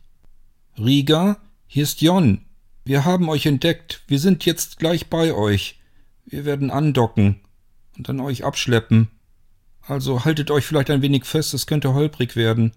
Rieger, 0.78 1.38
hier 1.68 1.84
ist 1.84 2.02
Jon. 2.02 2.46
Wir 2.84 3.06
haben 3.06 3.30
euch 3.30 3.46
entdeckt. 3.46 4.04
Wir 4.08 4.20
sind 4.20 4.46
jetzt 4.46 4.80
gleich 4.80 5.08
bei 5.08 5.34
euch. 5.34 5.80
Wir 6.26 6.46
werden 6.46 6.72
andocken 6.72 7.42
und 7.98 8.10
dann 8.10 8.20
euch 8.20 8.44
abschleppen. 8.44 9.10
Also 9.82 10.26
haltet 10.26 10.52
euch 10.52 10.66
vielleicht 10.66 10.90
ein 10.90 11.02
wenig 11.02 11.26
fest, 11.26 11.54
es 11.54 11.66
könnte 11.66 11.94
holprig 11.94 12.36
werden. 12.36 12.74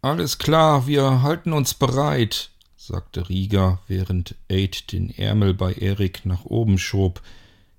Alles 0.00 0.38
klar, 0.38 0.86
wir 0.86 1.22
halten 1.22 1.52
uns 1.52 1.74
bereit, 1.74 2.50
sagte 2.76 3.28
Rieger, 3.28 3.80
während 3.88 4.36
Aid 4.48 4.92
den 4.92 5.10
Ärmel 5.10 5.54
bei 5.54 5.72
Erik 5.72 6.24
nach 6.24 6.44
oben 6.44 6.78
schob, 6.78 7.20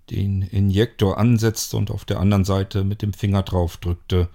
den 0.09 0.41
Injektor 0.41 1.17
ansetzte 1.17 1.77
und 1.77 1.91
auf 1.91 2.03
der 2.03 2.19
anderen 2.19 2.43
Seite 2.43 2.83
mit 2.83 3.01
dem 3.01 3.13
Finger 3.13 3.43
draufdrückte. 3.43 4.27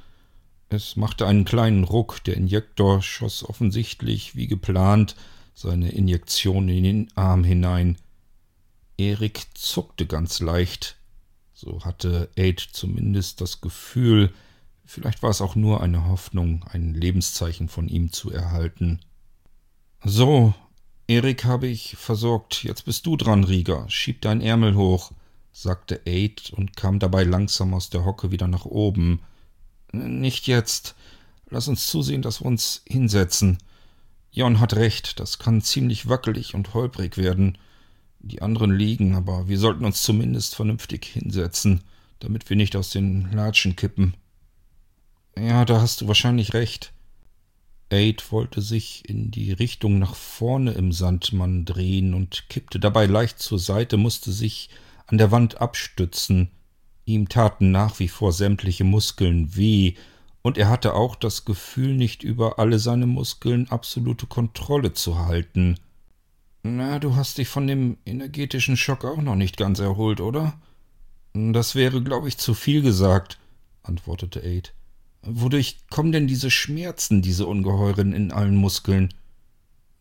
Es 0.70 0.96
machte 0.96 1.26
einen 1.26 1.44
kleinen 1.44 1.84
Ruck, 1.84 2.24
der 2.24 2.38
Injektor 2.38 3.02
schoss 3.02 3.44
offensichtlich, 3.46 4.34
wie 4.34 4.46
geplant, 4.46 5.14
seine 5.54 5.92
Injektion 5.92 6.70
in 6.70 6.84
den 6.84 7.08
Arm 7.16 7.44
hinein. 7.44 7.98
Erik 8.96 9.46
zuckte 9.52 10.06
ganz 10.06 10.40
leicht. 10.40 10.96
So 11.52 11.84
hatte 11.84 12.30
Aid 12.34 12.60
zumindest 12.60 13.42
das 13.42 13.60
Gefühl, 13.60 14.32
vielleicht 14.84 15.22
war 15.22 15.30
es 15.30 15.40
auch 15.40 15.54
nur 15.54 15.82
eine 15.82 16.06
Hoffnung, 16.08 16.64
ein 16.70 16.94
Lebenszeichen 16.94 17.68
von 17.68 17.88
ihm 17.88 18.12
zu 18.12 18.30
erhalten. 18.30 19.00
So, 20.04 20.54
Erik 21.06 21.44
habe 21.44 21.66
ich 21.66 21.96
versorgt. 21.96 22.64
Jetzt 22.64 22.84
bist 22.84 23.06
du 23.06 23.16
dran, 23.16 23.44
Rieger. 23.44 23.84
Schieb 23.88 24.22
dein 24.22 24.40
Ärmel 24.40 24.74
hoch 24.74 25.12
sagte 25.54 26.02
Aid 26.04 26.52
und 26.54 26.76
kam 26.76 26.98
dabei 26.98 27.22
langsam 27.22 27.72
aus 27.72 27.88
der 27.88 28.04
Hocke 28.04 28.32
wieder 28.32 28.48
nach 28.48 28.66
oben. 28.66 29.20
Nicht 29.92 30.48
jetzt. 30.48 30.96
Lass 31.48 31.68
uns 31.68 31.86
zusehen, 31.86 32.22
dass 32.22 32.42
wir 32.42 32.46
uns 32.46 32.82
hinsetzen. 32.86 33.58
Jon 34.32 34.58
hat 34.58 34.74
recht, 34.74 35.20
das 35.20 35.38
kann 35.38 35.62
ziemlich 35.62 36.08
wackelig 36.08 36.56
und 36.56 36.74
holprig 36.74 37.16
werden. 37.16 37.56
Die 38.18 38.42
anderen 38.42 38.76
liegen, 38.76 39.14
aber 39.14 39.46
wir 39.46 39.58
sollten 39.58 39.84
uns 39.84 40.02
zumindest 40.02 40.56
vernünftig 40.56 41.04
hinsetzen, 41.04 41.82
damit 42.18 42.50
wir 42.50 42.56
nicht 42.56 42.74
aus 42.74 42.90
den 42.90 43.30
Latschen 43.30 43.76
kippen. 43.76 44.14
Ja, 45.38 45.64
da 45.64 45.80
hast 45.80 46.00
du 46.00 46.08
wahrscheinlich 46.08 46.54
recht. 46.54 46.92
Aid 47.90 48.32
wollte 48.32 48.60
sich 48.60 49.08
in 49.08 49.30
die 49.30 49.52
Richtung 49.52 49.98
nach 49.98 50.14
vorne 50.14 50.72
im 50.72 50.92
Sandmann 50.92 51.64
drehen 51.64 52.14
und 52.14 52.48
kippte 52.48 52.80
dabei 52.80 53.06
leicht 53.06 53.38
zur 53.38 53.58
Seite, 53.58 53.96
musste 53.96 54.32
sich 54.32 54.70
an 55.06 55.18
der 55.18 55.30
Wand 55.30 55.60
abstützen. 55.60 56.50
Ihm 57.04 57.28
taten 57.28 57.70
nach 57.70 57.98
wie 57.98 58.08
vor 58.08 58.32
sämtliche 58.32 58.84
Muskeln 58.84 59.56
weh, 59.56 59.94
und 60.42 60.58
er 60.58 60.68
hatte 60.68 60.92
auch 60.92 61.16
das 61.16 61.46
Gefühl, 61.46 61.94
nicht 61.94 62.22
über 62.22 62.58
alle 62.58 62.78
seine 62.78 63.06
Muskeln 63.06 63.68
absolute 63.70 64.26
Kontrolle 64.26 64.92
zu 64.92 65.18
halten. 65.18 65.78
Na, 66.62 66.98
du 66.98 67.16
hast 67.16 67.38
dich 67.38 67.48
von 67.48 67.66
dem 67.66 67.96
energetischen 68.04 68.76
Schock 68.76 69.04
auch 69.04 69.22
noch 69.22 69.36
nicht 69.36 69.56
ganz 69.56 69.78
erholt, 69.78 70.20
oder? 70.20 70.58
Das 71.32 71.74
wäre, 71.74 72.02
glaube 72.02 72.28
ich, 72.28 72.36
zu 72.36 72.52
viel 72.52 72.82
gesagt, 72.82 73.38
antwortete 73.82 74.40
Aid. 74.40 74.74
Wodurch 75.26 75.78
kommen 75.90 76.12
denn 76.12 76.26
diese 76.26 76.50
Schmerzen, 76.50 77.22
diese 77.22 77.46
ungeheuren 77.46 78.12
in 78.12 78.30
allen 78.30 78.56
Muskeln? 78.56 79.12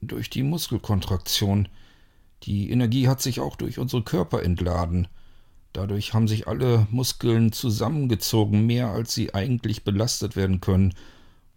Durch 0.01 0.30
die 0.30 0.43
Muskelkontraktion. 0.43 1.69
Die 2.43 2.69
Energie 2.71 3.07
hat 3.07 3.21
sich 3.21 3.39
auch 3.39 3.55
durch 3.55 3.80
unsere 3.80 4.03
Körper 4.03 4.43
entladen. 4.43 5.07
Dadurch 5.71 6.13
haben 6.13 6.28
sich 6.28 6.47
alle 6.47 6.88
Muskeln 6.91 7.53
zusammengezogen, 7.53 8.65
mehr 8.65 8.89
als 8.89 9.13
sie 9.13 9.34
eigentlich 9.34 9.86
belastet 9.86 10.36
werden 10.36 10.59
können. 10.59 10.93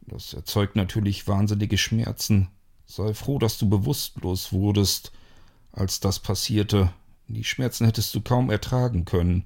Das 0.03 0.33
erzeugt 0.33 0.77
natürlich 0.77 1.27
wahnsinnige 1.27 1.77
Schmerzen. 1.77 2.49
Sei 2.87 3.15
froh, 3.15 3.41
dass 3.41 3.59
du 3.59 3.69
bewusstlos 3.69 4.53
wurdest, 4.53 5.11
als 5.73 5.99
das 5.99 6.21
passierte. 6.21 6.93
Die 7.27 7.43
Schmerzen 7.43 7.85
hättest 7.85 8.15
du 8.15 8.21
kaum 8.21 8.49
ertragen 8.51 9.05
können. 9.05 9.45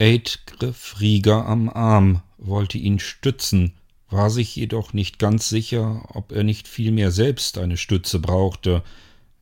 Aid 0.00 0.42
griff 0.46 1.00
Rieger 1.00 1.46
am 1.46 1.68
Arm, 1.70 2.22
wollte 2.46 2.78
ihn 2.78 2.98
stützen, 2.98 3.72
war 4.08 4.30
sich 4.30 4.54
jedoch 4.54 4.92
nicht 4.92 5.18
ganz 5.18 5.48
sicher, 5.48 6.08
ob 6.14 6.32
er 6.32 6.44
nicht 6.44 6.68
vielmehr 6.68 7.10
selbst 7.10 7.58
eine 7.58 7.76
Stütze 7.76 8.18
brauchte, 8.18 8.82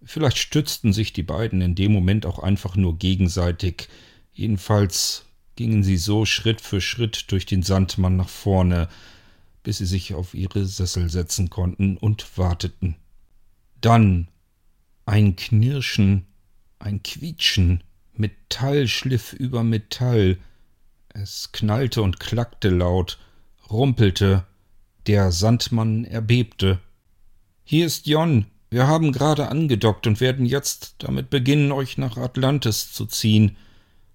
Vielleicht 0.04 0.38
stützten 0.38 0.92
sich 0.92 1.12
die 1.12 1.22
beiden 1.22 1.60
in 1.60 1.74
dem 1.74 1.92
Moment 1.92 2.26
auch 2.26 2.38
einfach 2.40 2.76
nur 2.76 2.98
gegenseitig. 2.98 3.88
Jedenfalls 4.32 5.24
gingen 5.54 5.82
sie 5.82 5.96
so 5.96 6.24
Schritt 6.24 6.60
für 6.60 6.80
Schritt 6.80 7.30
durch 7.30 7.46
den 7.46 7.62
Sandmann 7.62 8.16
nach 8.16 8.28
vorne, 8.28 8.88
bis 9.62 9.78
sie 9.78 9.86
sich 9.86 10.14
auf 10.14 10.34
ihre 10.34 10.66
Sessel 10.66 11.08
setzen 11.08 11.50
konnten 11.50 11.96
und 11.96 12.36
warteten. 12.36 12.96
Dann 13.80 14.28
ein 15.06 15.36
Knirschen, 15.36 16.26
ein 16.78 17.02
Quietschen, 17.02 17.84
Metall 18.14 18.88
schliff 18.88 19.32
über 19.32 19.62
Metall, 19.62 20.38
es 21.14 21.50
knallte 21.52 22.02
und 22.02 22.20
klackte 22.20 22.68
laut, 22.68 23.18
rumpelte, 23.70 24.44
der 25.06 25.32
Sandmann 25.32 26.04
erbebte. 26.04 26.80
Hier 27.64 27.86
ist 27.86 28.06
Jon, 28.06 28.46
wir 28.70 28.86
haben 28.86 29.12
gerade 29.12 29.48
angedockt 29.48 30.06
und 30.06 30.20
werden 30.20 30.46
jetzt 30.46 30.96
damit 30.98 31.30
beginnen, 31.30 31.72
euch 31.72 31.98
nach 31.98 32.16
Atlantis 32.16 32.92
zu 32.92 33.06
ziehen. 33.06 33.56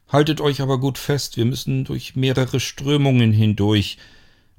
Haltet 0.08 0.42
euch 0.42 0.62
aber 0.62 0.80
gut 0.80 0.98
fest, 0.98 1.38
wir 1.38 1.46
müssen 1.46 1.86
durch 1.86 2.16
mehrere 2.16 2.60
Strömungen 2.60 3.32
hindurch. 3.32 3.98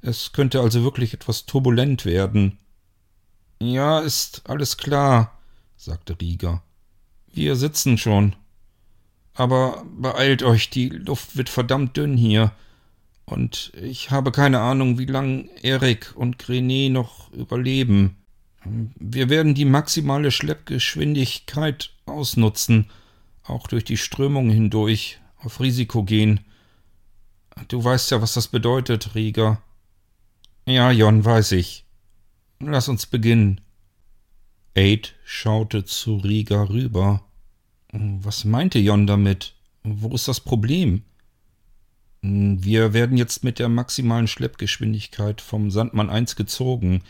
Es 0.01 0.31
könnte 0.31 0.61
also 0.61 0.83
wirklich 0.83 1.13
etwas 1.13 1.45
turbulent 1.45 2.05
werden. 2.05 2.57
Ja, 3.61 3.99
ist 3.99 4.43
alles 4.47 4.77
klar, 4.77 5.37
sagte 5.75 6.15
Rieger. 6.19 6.63
Wir 7.33 7.55
sitzen 7.55 7.97
schon. 7.97 8.35
Aber 9.39 9.85
beeilt 9.97 10.43
euch, 10.43 10.69
die 10.69 10.89
Luft 10.89 11.37
wird 11.37 11.47
verdammt 11.47 11.95
dünn 11.95 12.17
hier. 12.17 12.51
Und 13.23 13.71
ich 13.81 14.11
habe 14.11 14.33
keine 14.33 14.59
Ahnung, 14.59 14.99
wie 14.99 15.05
lang 15.05 15.47
Erik 15.61 16.11
und 16.13 16.37
Grenet 16.39 16.91
noch 16.91 17.31
überleben. 17.31 18.17
Wir 18.65 19.29
werden 19.29 19.55
die 19.55 19.63
maximale 19.63 20.31
Schleppgeschwindigkeit 20.31 21.91
ausnutzen, 22.05 22.89
auch 23.45 23.67
durch 23.67 23.85
die 23.85 23.95
Strömung 23.95 24.49
hindurch, 24.49 25.21
auf 25.37 25.61
Risiko 25.61 26.03
gehen. 26.03 26.41
Du 27.69 27.81
weißt 27.81 28.11
ja, 28.11 28.21
was 28.21 28.33
das 28.33 28.49
bedeutet, 28.49 29.15
Rieger. 29.15 29.61
Ja, 30.65 30.91
Jon, 30.91 31.23
weiß 31.23 31.53
ich. 31.53 31.85
Lass 32.59 32.89
uns 32.89 33.05
beginnen. 33.05 33.61
Aid 34.75 35.15
schaute 35.23 35.85
zu 35.85 36.17
Rieger 36.17 36.67
rüber. 36.67 37.23
Was 37.91 38.45
meinte 38.45 38.77
Jon 38.77 39.07
damit? 39.07 39.55
Wo 39.83 40.13
ist 40.13 40.27
das 40.27 40.39
Problem? 40.39 41.01
Wir 42.21 42.93
werden 42.93 43.17
jetzt 43.17 43.43
mit 43.43 43.59
der 43.59 43.69
maximalen 43.69 44.27
Schleppgeschwindigkeit 44.27 45.41
vom 45.41 45.71
Sandmann 45.71 46.09
1 46.09 46.35
gezogen. 46.35 47.01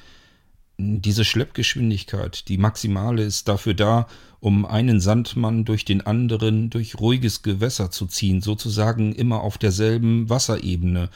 Diese 0.77 1.25
Schleppgeschwindigkeit, 1.25 2.47
die 2.47 2.57
maximale, 2.57 3.23
ist 3.23 3.49
dafür 3.49 3.73
da, 3.73 4.07
um 4.39 4.65
einen 4.65 5.01
Sandmann 5.01 5.65
durch 5.65 5.83
den 5.83 6.01
anderen 6.01 6.69
durch 6.69 6.97
ruhiges 6.97 7.41
Gewässer 7.41 7.91
zu 7.91 8.05
ziehen, 8.05 8.41
sozusagen 8.41 9.11
immer 9.11 9.41
auf 9.41 9.57
derselben 9.57 10.29
Wasserebene. 10.29 11.09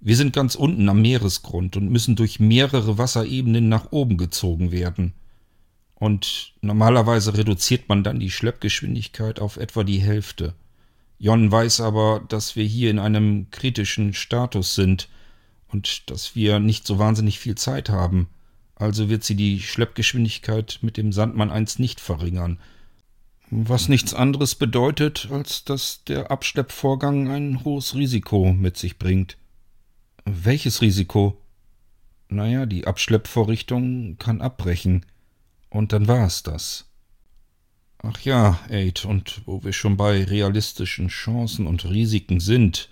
Wir 0.00 0.16
sind 0.16 0.34
ganz 0.34 0.56
unten 0.56 0.88
am 0.90 1.00
Meeresgrund 1.00 1.78
und 1.78 1.90
müssen 1.90 2.16
durch 2.16 2.40
mehrere 2.40 2.98
Wasserebenen 2.98 3.70
nach 3.70 3.92
oben 3.92 4.18
gezogen 4.18 4.72
werden. 4.72 5.14
Und 6.00 6.54
normalerweise 6.62 7.36
reduziert 7.36 7.90
man 7.90 8.02
dann 8.02 8.18
die 8.18 8.30
Schleppgeschwindigkeit 8.30 9.38
auf 9.38 9.58
etwa 9.58 9.84
die 9.84 9.98
Hälfte. 9.98 10.54
Jon 11.18 11.52
weiß 11.52 11.82
aber, 11.82 12.24
dass 12.26 12.56
wir 12.56 12.64
hier 12.64 12.90
in 12.90 12.98
einem 12.98 13.50
kritischen 13.50 14.14
Status 14.14 14.74
sind 14.74 15.10
und 15.68 16.10
dass 16.10 16.34
wir 16.34 16.58
nicht 16.58 16.86
so 16.86 16.98
wahnsinnig 16.98 17.38
viel 17.38 17.54
Zeit 17.54 17.90
haben. 17.90 18.28
Also 18.76 19.10
wird 19.10 19.24
sie 19.24 19.34
die 19.34 19.60
Schleppgeschwindigkeit 19.60 20.78
mit 20.80 20.96
dem 20.96 21.12
Sandmann 21.12 21.50
1 21.50 21.78
nicht 21.78 22.00
verringern. 22.00 22.58
Was 23.50 23.90
nichts 23.90 24.14
anderes 24.14 24.54
bedeutet, 24.54 25.28
als 25.30 25.64
dass 25.64 26.02
der 26.04 26.30
Abschleppvorgang 26.30 27.28
ein 27.28 27.62
hohes 27.62 27.94
Risiko 27.94 28.54
mit 28.54 28.78
sich 28.78 28.98
bringt. 28.98 29.36
Welches 30.24 30.80
Risiko? 30.80 31.36
Naja, 32.30 32.64
die 32.64 32.86
Abschleppvorrichtung 32.86 34.16
kann 34.16 34.40
abbrechen. 34.40 35.04
Und 35.70 35.92
dann 35.92 36.08
war 36.08 36.26
es 36.26 36.42
das. 36.42 36.86
Ach 38.02 38.20
ja, 38.20 38.58
Aid, 38.68 39.04
und 39.04 39.42
wo 39.46 39.62
wir 39.62 39.72
schon 39.72 39.96
bei 39.96 40.24
realistischen 40.24 41.08
Chancen 41.08 41.66
und 41.66 41.84
Risiken 41.84 42.40
sind, 42.40 42.88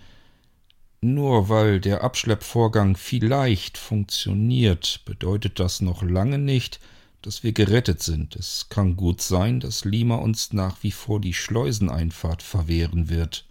nur 1.01 1.49
weil 1.49 1.81
der 1.81 2.03
Abschleppvorgang 2.03 2.97
vielleicht 2.97 3.79
funktioniert, 3.79 5.03
bedeutet 5.05 5.61
das 5.61 5.81
noch 5.81 6.03
lange 6.03 6.39
nicht, 6.39 6.81
dass 7.23 7.43
wir 7.43 7.53
gerettet 7.53 8.03
sind. 8.03 8.37
Es 8.37 8.69
kann 8.69 8.97
gut 8.97 9.23
sein, 9.23 9.61
dass 9.61 9.85
Lima 9.85 10.17
uns 10.17 10.53
nach 10.53 10.83
wie 10.83 10.93
vor 10.93 11.21
die 11.21 11.35
Schleuseneinfahrt 11.35 12.43
verwehren 12.43 13.09
wird. 13.09 13.47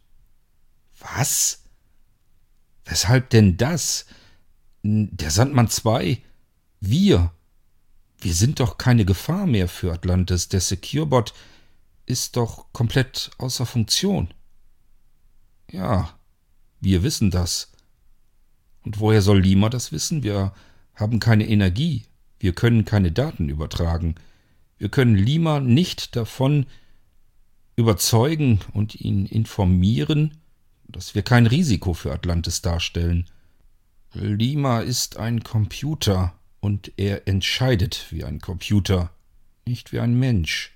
Was? 1.00 1.64
Weshalb 2.86 3.30
denn 3.30 3.58
das? 3.58 4.06
Der 4.84 5.32
Sandmann 5.32 5.70
2? 5.70 6.22
Wir? 6.80 7.32
Wir 8.20 8.34
sind 8.34 8.60
doch 8.60 8.78
keine 8.78 9.06
Gefahr 9.06 9.46
mehr 9.46 9.68
für 9.68 9.94
Atlantis. 9.94 10.50
Der 10.50 10.62
Securebot 10.62 11.34
ist 12.06 12.36
doch 12.36 12.66
komplett 12.74 13.32
außer 13.38 13.66
Funktion. 13.66 14.34
Ja, 15.70 16.18
wir 16.80 17.04
wissen 17.04 17.32
das. 17.32 17.72
Und 18.84 19.00
woher 19.00 19.22
soll 19.22 19.42
Lima 19.42 19.70
das 19.70 19.92
wissen? 19.92 20.24
Wir 20.24 20.54
haben 20.96 21.20
keine 21.20 21.48
Energie. 21.48 22.06
Wir 22.40 22.54
können 22.54 22.86
keine 22.86 23.12
Daten 23.12 23.50
übertragen. 23.50 24.16
Wir 24.78 24.90
können 24.90 25.16
Lima 25.16 25.60
nicht 25.60 26.16
davon 26.16 26.66
überzeugen 27.76 28.60
und 28.74 28.96
ihn 28.96 29.26
informieren, 29.26 30.38
dass 30.88 31.16
wir 31.16 31.22
kein 31.22 31.46
Risiko 31.46 31.94
für 31.94 32.12
Atlantis 32.12 32.62
darstellen. 32.62 33.30
Lima 34.14 34.80
ist 34.80 35.18
ein 35.18 35.44
Computer 35.44 36.34
und 36.60 36.92
er 36.98 37.28
entscheidet 37.28 38.08
wie 38.12 38.24
ein 38.24 38.40
Computer, 38.40 39.12
nicht 39.66 39.92
wie 39.92 40.00
ein 40.00 40.18
Mensch. 40.18 40.76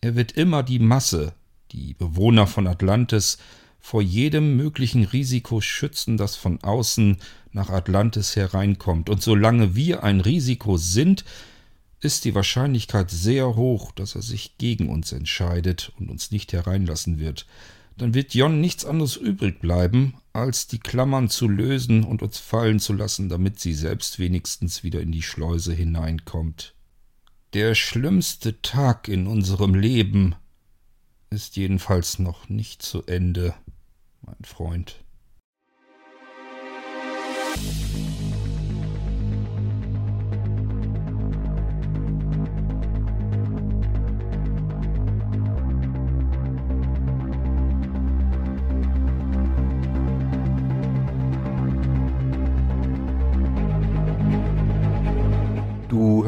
Er 0.00 0.16
wird 0.16 0.32
immer 0.32 0.62
die 0.62 0.78
Masse, 0.78 1.34
die 1.72 1.94
Bewohner 1.94 2.46
von 2.46 2.66
Atlantis, 2.66 3.38
vor 3.80 4.00
jedem 4.00 4.56
möglichen 4.56 5.04
Risiko 5.04 5.60
schützen, 5.60 6.16
das 6.16 6.36
von 6.36 6.62
außen 6.62 7.18
nach 7.52 7.68
Atlantis 7.68 8.34
hereinkommt. 8.34 9.10
Und 9.10 9.22
solange 9.22 9.74
wir 9.74 10.02
ein 10.02 10.20
Risiko 10.20 10.78
sind, 10.78 11.24
ist 12.00 12.24
die 12.24 12.34
Wahrscheinlichkeit 12.34 13.10
sehr 13.10 13.56
hoch, 13.56 13.92
dass 13.92 14.14
er 14.14 14.22
sich 14.22 14.56
gegen 14.56 14.88
uns 14.88 15.12
entscheidet 15.12 15.92
und 15.98 16.10
uns 16.10 16.30
nicht 16.30 16.52
hereinlassen 16.52 17.18
wird 17.18 17.46
dann 17.96 18.14
wird 18.14 18.34
Jon 18.34 18.60
nichts 18.60 18.84
anderes 18.84 19.16
übrig 19.16 19.60
bleiben, 19.60 20.14
als 20.34 20.66
die 20.66 20.80
Klammern 20.80 21.30
zu 21.30 21.48
lösen 21.48 22.04
und 22.04 22.20
uns 22.20 22.38
fallen 22.38 22.80
zu 22.80 22.92
lassen, 22.92 23.28
damit 23.28 23.60
sie 23.60 23.72
selbst 23.72 24.18
wenigstens 24.18 24.82
wieder 24.82 25.00
in 25.00 25.12
die 25.12 25.22
Schleuse 25.22 25.72
hineinkommt. 25.72 26.74
Der 27.54 27.76
schlimmste 27.76 28.60
Tag 28.60 29.06
in 29.06 29.28
unserem 29.28 29.74
Leben 29.74 30.34
ist 31.30 31.56
jedenfalls 31.56 32.18
noch 32.18 32.48
nicht 32.48 32.82
zu 32.82 33.04
Ende, 33.06 33.54
mein 34.22 34.42
Freund. 34.42 35.04